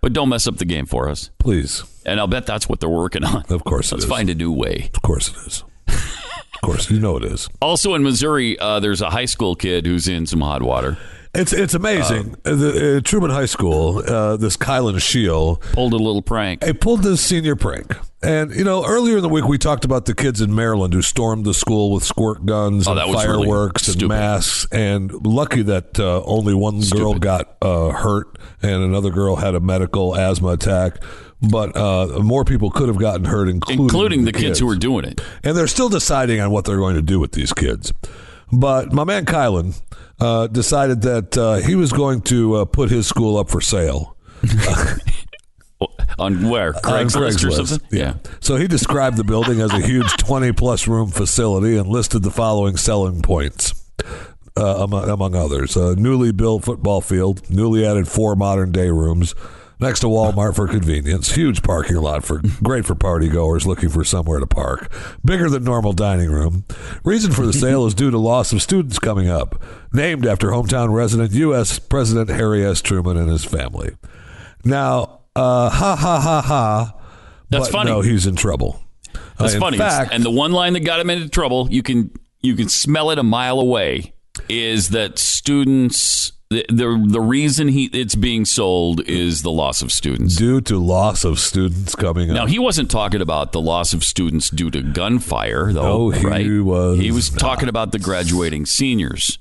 But 0.00 0.12
don't 0.12 0.28
mess 0.28 0.46
up 0.46 0.56
the 0.58 0.64
game 0.64 0.86
for 0.86 1.08
us. 1.08 1.30
Please. 1.38 1.82
And 2.06 2.20
I'll 2.20 2.26
bet 2.28 2.46
that's 2.46 2.68
what 2.68 2.80
they're 2.80 2.88
working 2.88 3.24
on. 3.24 3.44
Of 3.50 3.64
course 3.64 3.90
it 3.92 3.96
Let's 3.96 4.04
is. 4.04 4.10
find 4.10 4.30
a 4.30 4.34
new 4.34 4.52
way. 4.52 4.90
Of 4.94 5.02
course 5.02 5.28
it 5.28 5.36
is. 5.46 5.64
of 5.88 6.60
course, 6.62 6.90
you 6.90 6.98
know 7.00 7.16
it 7.16 7.24
is. 7.24 7.48
Also 7.60 7.94
in 7.94 8.02
Missouri, 8.02 8.58
uh, 8.58 8.78
there's 8.80 9.00
a 9.02 9.10
high 9.10 9.24
school 9.24 9.54
kid 9.56 9.86
who's 9.86 10.06
in 10.08 10.26
some 10.26 10.40
hot 10.40 10.62
water. 10.62 10.96
It's 11.38 11.52
it's 11.52 11.74
amazing. 11.74 12.34
Uh, 12.44 12.54
the, 12.54 12.96
uh, 12.96 13.00
Truman 13.00 13.30
High 13.30 13.46
School, 13.46 13.98
uh, 13.98 14.36
this 14.36 14.56
Kylan 14.56 15.00
Shield 15.00 15.60
Pulled 15.72 15.92
a 15.92 15.96
little 15.96 16.22
prank. 16.22 16.64
He 16.64 16.72
pulled 16.72 17.02
this 17.02 17.20
senior 17.20 17.54
prank. 17.56 17.96
And, 18.20 18.52
you 18.52 18.64
know, 18.64 18.84
earlier 18.84 19.18
in 19.18 19.22
the 19.22 19.28
week, 19.28 19.44
we 19.44 19.58
talked 19.58 19.84
about 19.84 20.06
the 20.06 20.14
kids 20.14 20.40
in 20.40 20.52
Maryland 20.52 20.92
who 20.92 21.02
stormed 21.02 21.44
the 21.44 21.54
school 21.54 21.92
with 21.92 22.02
squirt 22.02 22.44
guns 22.44 22.88
Oh, 22.88 22.90
and 22.98 23.00
was 23.08 23.24
really 23.24 23.46
fireworks 23.46 23.86
and 23.86 24.08
masks. 24.08 24.66
And 24.72 25.12
lucky 25.24 25.62
that 25.62 26.00
uh, 26.00 26.24
only 26.24 26.52
one 26.52 26.80
girl 26.80 27.14
got 27.14 27.56
uh, 27.62 27.90
hurt 27.90 28.36
and 28.60 28.82
another 28.82 29.10
girl 29.10 29.36
had 29.36 29.54
a 29.54 29.60
medical 29.60 30.16
asthma 30.16 30.48
attack. 30.48 31.00
But 31.40 31.76
uh, 31.76 32.18
more 32.20 32.44
people 32.44 32.72
could 32.72 32.88
have 32.88 32.98
gotten 32.98 33.24
hurt, 33.24 33.48
including, 33.48 33.84
including 33.84 34.24
the 34.24 34.32
kids 34.32 34.58
who 34.58 34.66
were 34.66 34.74
doing 34.74 35.04
it. 35.04 35.20
and 35.44 35.56
they're 35.56 35.68
still 35.68 35.88
deciding 35.88 36.40
on 36.40 36.50
what 36.50 36.64
they're 36.64 36.78
going 36.78 36.96
to 36.96 37.02
do 37.02 37.20
with 37.20 37.30
these 37.30 37.52
kids. 37.52 37.92
But 38.50 38.92
my 38.92 39.04
man 39.04 39.24
Kylan 39.26 39.80
uh, 40.20 40.46
decided 40.48 41.02
that 41.02 41.38
uh, 41.38 41.56
he 41.56 41.74
was 41.74 41.92
going 41.92 42.20
to 42.22 42.56
uh, 42.56 42.64
put 42.64 42.90
his 42.90 43.06
school 43.06 43.36
up 43.38 43.48
for 43.50 43.60
sale. 43.60 44.16
On 46.18 46.48
where? 46.48 46.74
on 46.74 46.82
Craigslist, 46.82 47.46
or 47.46 47.64
something? 47.64 47.86
Yeah. 47.92 48.14
So 48.40 48.56
he 48.56 48.66
described 48.66 49.16
the 49.16 49.22
building 49.22 49.60
as 49.60 49.72
a 49.72 49.80
huge 49.80 50.12
20 50.18 50.50
plus 50.52 50.88
room 50.88 51.10
facility 51.10 51.76
and 51.76 51.88
listed 51.88 52.24
the 52.24 52.32
following 52.32 52.76
selling 52.76 53.22
points. 53.22 53.74
Uh, 54.56 54.78
among, 54.82 55.08
among 55.08 55.36
others, 55.36 55.76
a 55.76 55.94
newly 55.94 56.32
built 56.32 56.64
football 56.64 57.00
field, 57.00 57.48
newly 57.48 57.86
added 57.86 58.08
four 58.08 58.34
modern 58.34 58.72
day 58.72 58.90
rooms, 58.90 59.36
next 59.80 60.00
to 60.00 60.06
Walmart 60.06 60.54
for 60.56 60.66
convenience, 60.68 61.32
huge 61.32 61.62
parking 61.62 61.96
lot 61.96 62.24
for 62.24 62.40
great 62.62 62.84
for 62.84 62.94
party 62.94 63.28
goers 63.28 63.66
looking 63.66 63.88
for 63.88 64.04
somewhere 64.04 64.40
to 64.40 64.46
park, 64.46 64.92
bigger 65.24 65.48
than 65.48 65.64
normal 65.64 65.92
dining 65.92 66.30
room. 66.30 66.64
Reason 67.04 67.32
for 67.32 67.46
the 67.46 67.52
sale 67.52 67.86
is 67.86 67.94
due 67.94 68.10
to 68.10 68.18
loss 68.18 68.52
of 68.52 68.62
students 68.62 68.98
coming 68.98 69.28
up, 69.28 69.62
named 69.92 70.26
after 70.26 70.48
hometown 70.48 70.92
resident 70.92 71.32
U.S. 71.32 71.78
President 71.78 72.28
Harry 72.30 72.64
S. 72.64 72.80
Truman 72.82 73.16
and 73.16 73.30
his 73.30 73.44
family. 73.44 73.96
Now, 74.64 75.20
uh, 75.36 75.70
ha 75.70 75.96
ha 75.96 76.20
ha 76.20 76.42
ha. 76.42 76.94
That's 77.50 77.68
funny. 77.68 77.90
No, 77.90 78.00
he's 78.00 78.26
in 78.26 78.36
trouble. 78.36 78.82
That's 79.38 79.54
Uh, 79.54 79.60
funny. 79.60 79.78
fact- 79.78 80.12
and 80.12 80.22
the 80.24 80.30
one 80.30 80.52
line 80.52 80.72
that 80.74 80.80
got 80.80 81.00
him 81.00 81.10
into 81.10 81.28
trouble, 81.28 81.68
you 81.70 81.82
can 81.82 82.10
you 82.40 82.54
can 82.54 82.68
smell 82.68 83.10
it 83.10 83.18
a 83.18 83.22
mile 83.22 83.58
away, 83.58 84.12
is 84.48 84.90
that 84.90 85.18
students 85.18 86.32
the 86.50 86.64
the, 86.68 87.06
the 87.08 87.20
reason 87.20 87.68
he 87.68 87.84
it's 87.92 88.14
being 88.14 88.44
sold 88.44 89.00
is 89.06 89.42
the 89.42 89.50
loss 89.50 89.82
of 89.82 89.92
students. 89.92 90.36
due 90.36 90.60
to 90.62 90.78
loss 90.78 91.24
of 91.24 91.38
students 91.38 91.94
coming 91.94 92.32
Now 92.32 92.44
up. 92.44 92.48
he 92.48 92.58
wasn't 92.58 92.90
talking 92.90 93.20
about 93.20 93.52
the 93.52 93.60
loss 93.60 93.92
of 93.92 94.02
students 94.04 94.48
due 94.50 94.70
to 94.70 94.80
gunfire, 94.82 95.72
though. 95.72 96.08
No, 96.08 96.10
he 96.10 96.26
right? 96.26 96.46
was 96.64 96.98
He 97.00 97.10
was 97.10 97.30
not. 97.32 97.38
talking 97.40 97.68
about 97.68 97.92
the 97.92 97.98
graduating 97.98 98.64
seniors. 98.66 99.38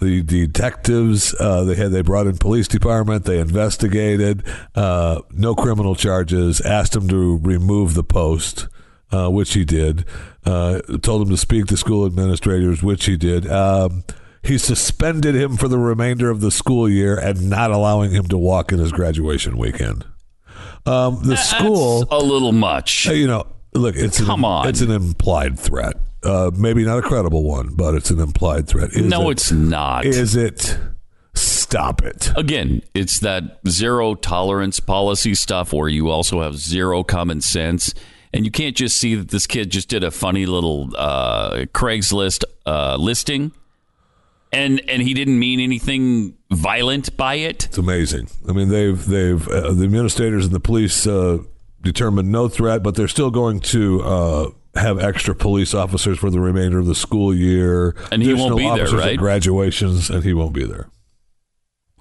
the 0.00 0.22
detectives 0.22 1.34
uh, 1.40 1.62
they 1.64 1.74
had 1.74 1.92
they 1.92 2.02
brought 2.02 2.26
in 2.26 2.36
police 2.38 2.66
department 2.68 3.24
they 3.24 3.38
investigated 3.38 4.42
uh, 4.74 5.20
no 5.32 5.54
criminal 5.54 5.94
charges 5.94 6.60
asked 6.62 6.96
him 6.96 7.06
to 7.08 7.38
remove 7.38 7.92
the 7.94 8.02
post 8.04 8.66
uh, 9.12 9.28
which 9.28 9.52
he 9.54 9.62
did 9.64 10.04
uh, 10.46 10.80
told 11.02 11.20
him 11.22 11.28
to 11.28 11.36
speak 11.36 11.66
to 11.66 11.76
school 11.76 12.06
administrators 12.06 12.82
which 12.82 13.04
he 13.04 13.16
did 13.18 13.46
um, 13.50 14.02
he 14.42 14.56
suspended 14.58 15.34
him 15.34 15.56
for 15.56 15.68
the 15.68 15.78
remainder 15.78 16.30
of 16.30 16.40
the 16.40 16.50
school 16.50 16.88
year 16.88 17.16
and 17.18 17.48
not 17.50 17.70
allowing 17.70 18.10
him 18.10 18.26
to 18.28 18.38
walk 18.38 18.72
in 18.72 18.78
his 18.78 18.92
graduation 18.92 19.56
weekend 19.58 20.04
um, 20.86 21.20
the 21.22 21.36
school 21.36 22.06
a 22.10 22.18
little 22.18 22.52
much. 22.52 23.06
Uh, 23.08 23.12
you 23.12 23.26
know, 23.26 23.46
look, 23.74 23.96
it's 23.96 24.18
Come 24.18 24.40
an, 24.44 24.50
on. 24.50 24.68
it's 24.68 24.80
an 24.80 24.90
implied 24.90 25.58
threat. 25.58 25.94
Uh, 26.22 26.50
maybe 26.54 26.84
not 26.84 26.98
a 26.98 27.02
credible 27.02 27.42
one, 27.44 27.74
but 27.74 27.94
it's 27.94 28.10
an 28.10 28.18
implied 28.18 28.66
threat. 28.66 28.90
Is 28.92 29.04
no, 29.04 29.28
it- 29.28 29.32
it's 29.32 29.52
not. 29.52 30.04
Is 30.06 30.36
it? 30.36 30.78
Stop 31.34 32.02
it. 32.02 32.32
Again, 32.36 32.82
it's 32.94 33.20
that 33.20 33.60
zero 33.68 34.14
tolerance 34.14 34.80
policy 34.80 35.34
stuff 35.34 35.72
where 35.72 35.88
you 35.88 36.08
also 36.08 36.40
have 36.42 36.56
zero 36.56 37.04
common 37.04 37.40
sense. 37.40 37.94
And 38.32 38.44
you 38.44 38.50
can't 38.50 38.76
just 38.76 38.96
see 38.96 39.14
that 39.16 39.28
this 39.28 39.46
kid 39.46 39.70
just 39.70 39.88
did 39.88 40.02
a 40.04 40.10
funny 40.10 40.46
little 40.46 40.90
uh, 40.96 41.66
Craigslist 41.74 42.44
uh, 42.66 42.96
listing 42.96 43.52
and 44.52 44.80
and 44.88 45.02
he 45.02 45.14
didn't 45.14 45.38
mean 45.38 45.60
anything 45.60 46.36
violent 46.50 47.16
by 47.16 47.34
it. 47.34 47.66
It's 47.66 47.78
amazing. 47.78 48.28
I 48.48 48.52
mean, 48.52 48.68
they've 48.68 49.04
they've 49.04 49.46
uh, 49.48 49.72
the 49.72 49.84
administrators 49.84 50.44
and 50.46 50.54
the 50.54 50.60
police 50.60 51.06
uh, 51.06 51.38
determined 51.82 52.30
no 52.30 52.48
threat, 52.48 52.82
but 52.82 52.94
they're 52.94 53.08
still 53.08 53.30
going 53.30 53.60
to 53.60 54.02
uh, 54.02 54.50
have 54.74 54.98
extra 54.98 55.34
police 55.34 55.74
officers 55.74 56.18
for 56.18 56.30
the 56.30 56.40
remainder 56.40 56.78
of 56.78 56.86
the 56.86 56.94
school 56.94 57.34
year. 57.34 57.94
And 58.10 58.22
he 58.22 58.34
won't 58.34 58.56
be 58.56 58.68
there, 58.68 58.88
right? 58.88 59.18
graduations, 59.18 60.10
and 60.10 60.24
he 60.24 60.32
won't 60.34 60.52
be 60.52 60.64
there. 60.64 60.88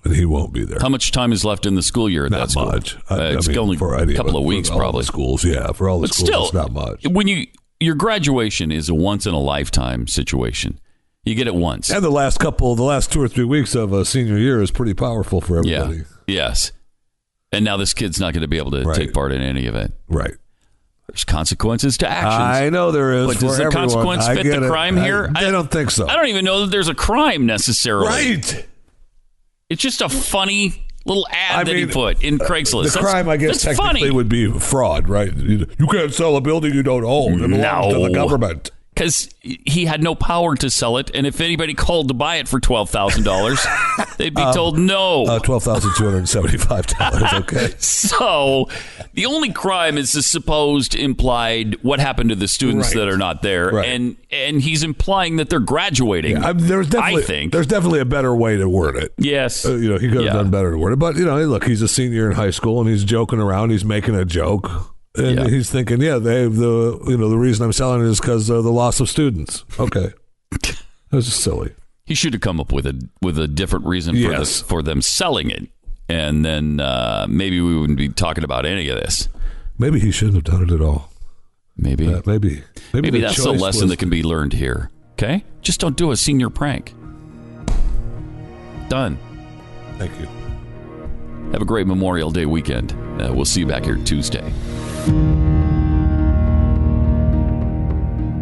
And 0.05 0.15
he 0.15 0.25
won't 0.25 0.53
be 0.53 0.63
there. 0.63 0.79
How 0.79 0.87
much 0.87 1.11
time 1.11 1.33
is 1.33 1.43
left 1.43 1.65
in 1.65 1.75
the 1.75 1.81
school 1.83 2.09
year 2.09 2.25
at 2.25 2.31
that 2.31 2.51
school? 2.51 2.67
much. 2.67 2.95
Uh, 3.11 3.33
it's 3.37 3.49
mean, 3.49 3.57
only 3.57 3.77
for 3.77 3.95
a 3.95 4.13
couple 4.13 4.37
of 4.37 4.45
weeks, 4.45 4.69
all 4.69 4.77
the 4.77 4.81
probably. 4.81 5.03
schools, 5.03 5.43
yeah, 5.43 5.73
for 5.73 5.89
all 5.89 5.99
the 5.99 6.07
But 6.07 6.13
schools, 6.13 6.29
still, 6.29 6.43
it's 6.45 6.53
not 6.53 6.71
much. 6.71 7.05
When 7.05 7.27
you 7.27 7.47
your 7.81 7.95
graduation 7.95 8.71
is 8.71 8.89
a 8.89 8.95
once 8.95 9.25
in 9.25 9.33
a 9.33 9.39
lifetime 9.39 10.07
situation. 10.07 10.79
You 11.23 11.35
get 11.35 11.47
it 11.47 11.55
once. 11.55 11.89
And 11.91 12.03
the 12.03 12.09
last 12.09 12.39
couple, 12.39 12.75
the 12.75 12.83
last 12.83 13.11
two 13.11 13.21
or 13.21 13.27
three 13.27 13.43
weeks 13.43 13.75
of 13.75 13.91
a 13.93 14.05
senior 14.05 14.37
year 14.37 14.61
is 14.61 14.71
pretty 14.71 14.93
powerful 14.93 15.41
for 15.41 15.57
everybody. 15.59 15.97
Yeah. 15.97 16.03
Yes. 16.27 16.71
And 17.51 17.65
now 17.65 17.77
this 17.77 17.93
kid's 17.93 18.19
not 18.19 18.33
going 18.33 18.41
to 18.41 18.47
be 18.47 18.57
able 18.57 18.71
to 18.71 18.83
Right. 18.83 18.95
take 18.95 19.13
part 19.13 19.31
in 19.31 19.41
any 19.41 19.67
of 19.67 19.75
it. 19.75 19.91
Right. 20.07 20.33
There's 21.07 21.23
consequences 21.23 21.97
to 21.97 22.07
actions. 22.07 22.33
I 22.35 22.69
know 22.69 22.91
there 22.91 23.13
is. 23.13 23.27
But 23.27 23.39
does 23.39 23.57
the 23.57 23.63
everyone. 23.65 23.89
consequence 23.89 24.27
fit 24.27 24.43
the 24.43 24.63
it. 24.65 24.69
crime 24.69 24.97
I- 24.97 25.03
here? 25.03 25.31
I, 25.35 25.49
don't 25.51 25.69
think 25.71 25.91
so. 25.91 26.07
I 26.07 26.15
don't 26.15 26.27
even 26.27 26.45
know 26.45 26.61
that 26.61 26.71
there's 26.71 26.87
a 26.87 26.93
crime 26.95 27.45
necessarily. 27.47 28.07
Right. 28.07 28.67
It's 29.69 29.81
just 29.81 30.01
a 30.01 30.09
funny 30.09 30.85
little 31.05 31.27
ad 31.31 31.59
I 31.61 31.63
that 31.63 31.75
he 31.75 31.85
put 31.87 32.23
in 32.23 32.39
uh, 32.39 32.45
Craigslist. 32.45 32.83
The 32.83 32.89
That's- 32.89 33.11
crime, 33.11 33.27
I 33.29 33.37
guess, 33.37 33.61
technically 33.63 34.01
funny. 34.01 34.11
would 34.11 34.29
be 34.29 34.51
fraud, 34.59 35.09
right? 35.09 35.35
You 35.35 35.65
can't 35.91 36.13
sell 36.13 36.35
a 36.37 36.41
building 36.41 36.73
you 36.75 36.83
don't 36.83 37.03
own. 37.03 37.43
It 37.43 37.47
belongs 37.49 37.93
to 37.93 37.99
the 38.07 38.13
government. 38.13 38.69
Because 38.99 39.29
he 39.41 39.85
had 39.85 40.03
no 40.03 40.13
power 40.13 40.55
to 40.57 40.69
sell 40.69 40.97
it, 40.97 41.09
and 41.13 41.25
if 41.25 41.39
anybody 41.39 41.73
called 41.73 42.09
to 42.09 42.13
buy 42.13 42.35
it 42.35 42.49
for 42.49 42.59
twelve 42.59 42.89
thousand 42.89 43.23
dollars, 43.23 43.65
they'd 44.17 44.35
be 44.35 44.43
told 44.53 44.77
no. 44.77 45.23
Uh, 45.23 45.39
Twelve 45.39 45.63
thousand 45.63 45.91
two 45.95 46.03
hundred 46.03 46.27
seventy-five 46.27 46.85
dollars. 46.87 47.23
Okay. 47.39 47.73
so 47.79 48.67
the 49.13 49.25
only 49.25 49.51
crime 49.53 49.97
is 49.97 50.11
the 50.11 50.21
supposed 50.21 50.95
implied 50.95 51.81
what 51.81 51.99
happened 52.01 52.29
to 52.31 52.35
the 52.35 52.47
students 52.49 52.89
Right. 52.89 52.95
that 53.05 53.07
are 53.07 53.17
not 53.17 53.41
there, 53.41 53.69
Right. 53.71 53.87
and 53.87 54.17
and 54.31 54.61
he's 54.61 54.83
implying 54.83 55.37
that 55.37 55.49
they're 55.49 55.59
graduating. 55.61 56.37
I 56.43 56.51
mean, 56.51 56.67
there's 56.67 56.89
definitely 56.89 57.23
I 57.23 57.25
think 57.25 57.51
there's 57.53 57.67
definitely 57.67 57.99
a 58.01 58.05
better 58.05 58.35
way 58.35 58.57
to 58.57 58.67
word 58.67 58.97
it. 58.97 59.13
yes, 59.17 59.65
Uh, 59.65 59.75
you 59.75 59.89
know, 59.89 59.97
he 59.97 60.07
could 60.09 60.17
have 60.17 60.25
Yeah. 60.25 60.33
done 60.33 60.49
better 60.51 60.71
to 60.71 60.77
word 60.77 60.91
it. 60.93 60.99
But 60.99 61.15
you 61.15 61.23
know, 61.25 61.41
look, 61.45 61.63
he's 61.65 61.81
a 61.81 61.87
senior 61.87 62.29
in 62.29 62.35
high 62.35 62.51
school 62.51 62.81
and 62.81 62.89
he's 62.89 63.05
joking 63.05 63.39
around. 63.39 63.69
He's 63.69 63.85
making 63.85 64.15
a 64.15 64.25
joke, 64.25 64.69
and 65.15 65.37
Yeah. 65.37 65.47
he's 65.47 65.69
thinking, 65.69 66.01
yeah, 66.01 66.17
they 66.17 66.47
the 66.47 66.99
you 67.07 67.17
know 67.17 67.29
the 67.29 67.37
reason 67.37 67.65
I'm 67.65 67.73
selling 67.73 68.01
it 68.01 68.07
is 68.07 68.19
because 68.19 68.49
of 68.49 68.63
the 68.63 68.71
loss 68.71 68.99
of 68.99 69.09
students. 69.09 69.63
Okay, 69.79 70.13
that's 71.11 71.25
just 71.25 71.41
silly. 71.41 71.71
he 72.05 72.13
should 72.15 72.33
have 72.33 72.41
come 72.41 72.59
up 72.59 72.71
with 72.71 72.85
a 72.85 72.99
with 73.21 73.37
a 73.39 73.47
different 73.47 73.85
reason 73.85 74.13
for 74.15 74.19
Yes. 74.31 74.59
the, 74.61 74.65
for 74.67 74.81
them 74.81 75.01
selling 75.01 75.49
it, 75.49 75.67
and 76.07 76.45
then 76.45 76.79
uh, 76.79 77.25
maybe 77.29 77.59
we 77.61 77.77
wouldn't 77.77 77.97
be 77.97 78.09
talking 78.09 78.43
about 78.43 78.65
any 78.65 78.89
of 78.89 78.99
this. 78.99 79.29
Maybe 79.77 79.99
he 79.99 80.11
shouldn't 80.11 80.35
have 80.35 80.43
done 80.55 80.63
it 80.69 80.71
at 80.73 80.81
all. 80.81 81.09
Maybe 81.77 82.07
Uh, 82.13 82.21
maybe 82.25 82.63
maybe, 82.93 83.07
maybe 83.11 83.19
that's 83.21 83.37
the 83.37 83.45
choice 83.53 83.61
lesson 83.61 83.83
was- 83.83 83.89
that 83.91 83.97
can 83.99 84.09
be 84.09 84.21
learned 84.23 84.53
here. 84.53 84.89
Okay, 85.13 85.43
just 85.61 85.79
don't 85.79 85.95
do 85.97 86.11
a 86.11 86.17
senior 86.17 86.49
prank. 86.49 86.93
Done. 88.89 89.17
Thank 89.97 90.11
you. 90.19 90.27
Have 91.51 91.61
a 91.61 91.65
great 91.65 91.87
Memorial 91.87 92.31
Day 92.31 92.45
weekend. 92.45 92.93
Uh, 93.19 93.33
we'll 93.33 93.45
see 93.45 93.61
you 93.61 93.65
back 93.67 93.83
here 93.83 93.95
Tuesday. 93.97 94.51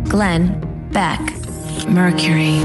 Glenn 0.10 0.90
Beck, 0.92 1.20
Mercury. 1.88 2.60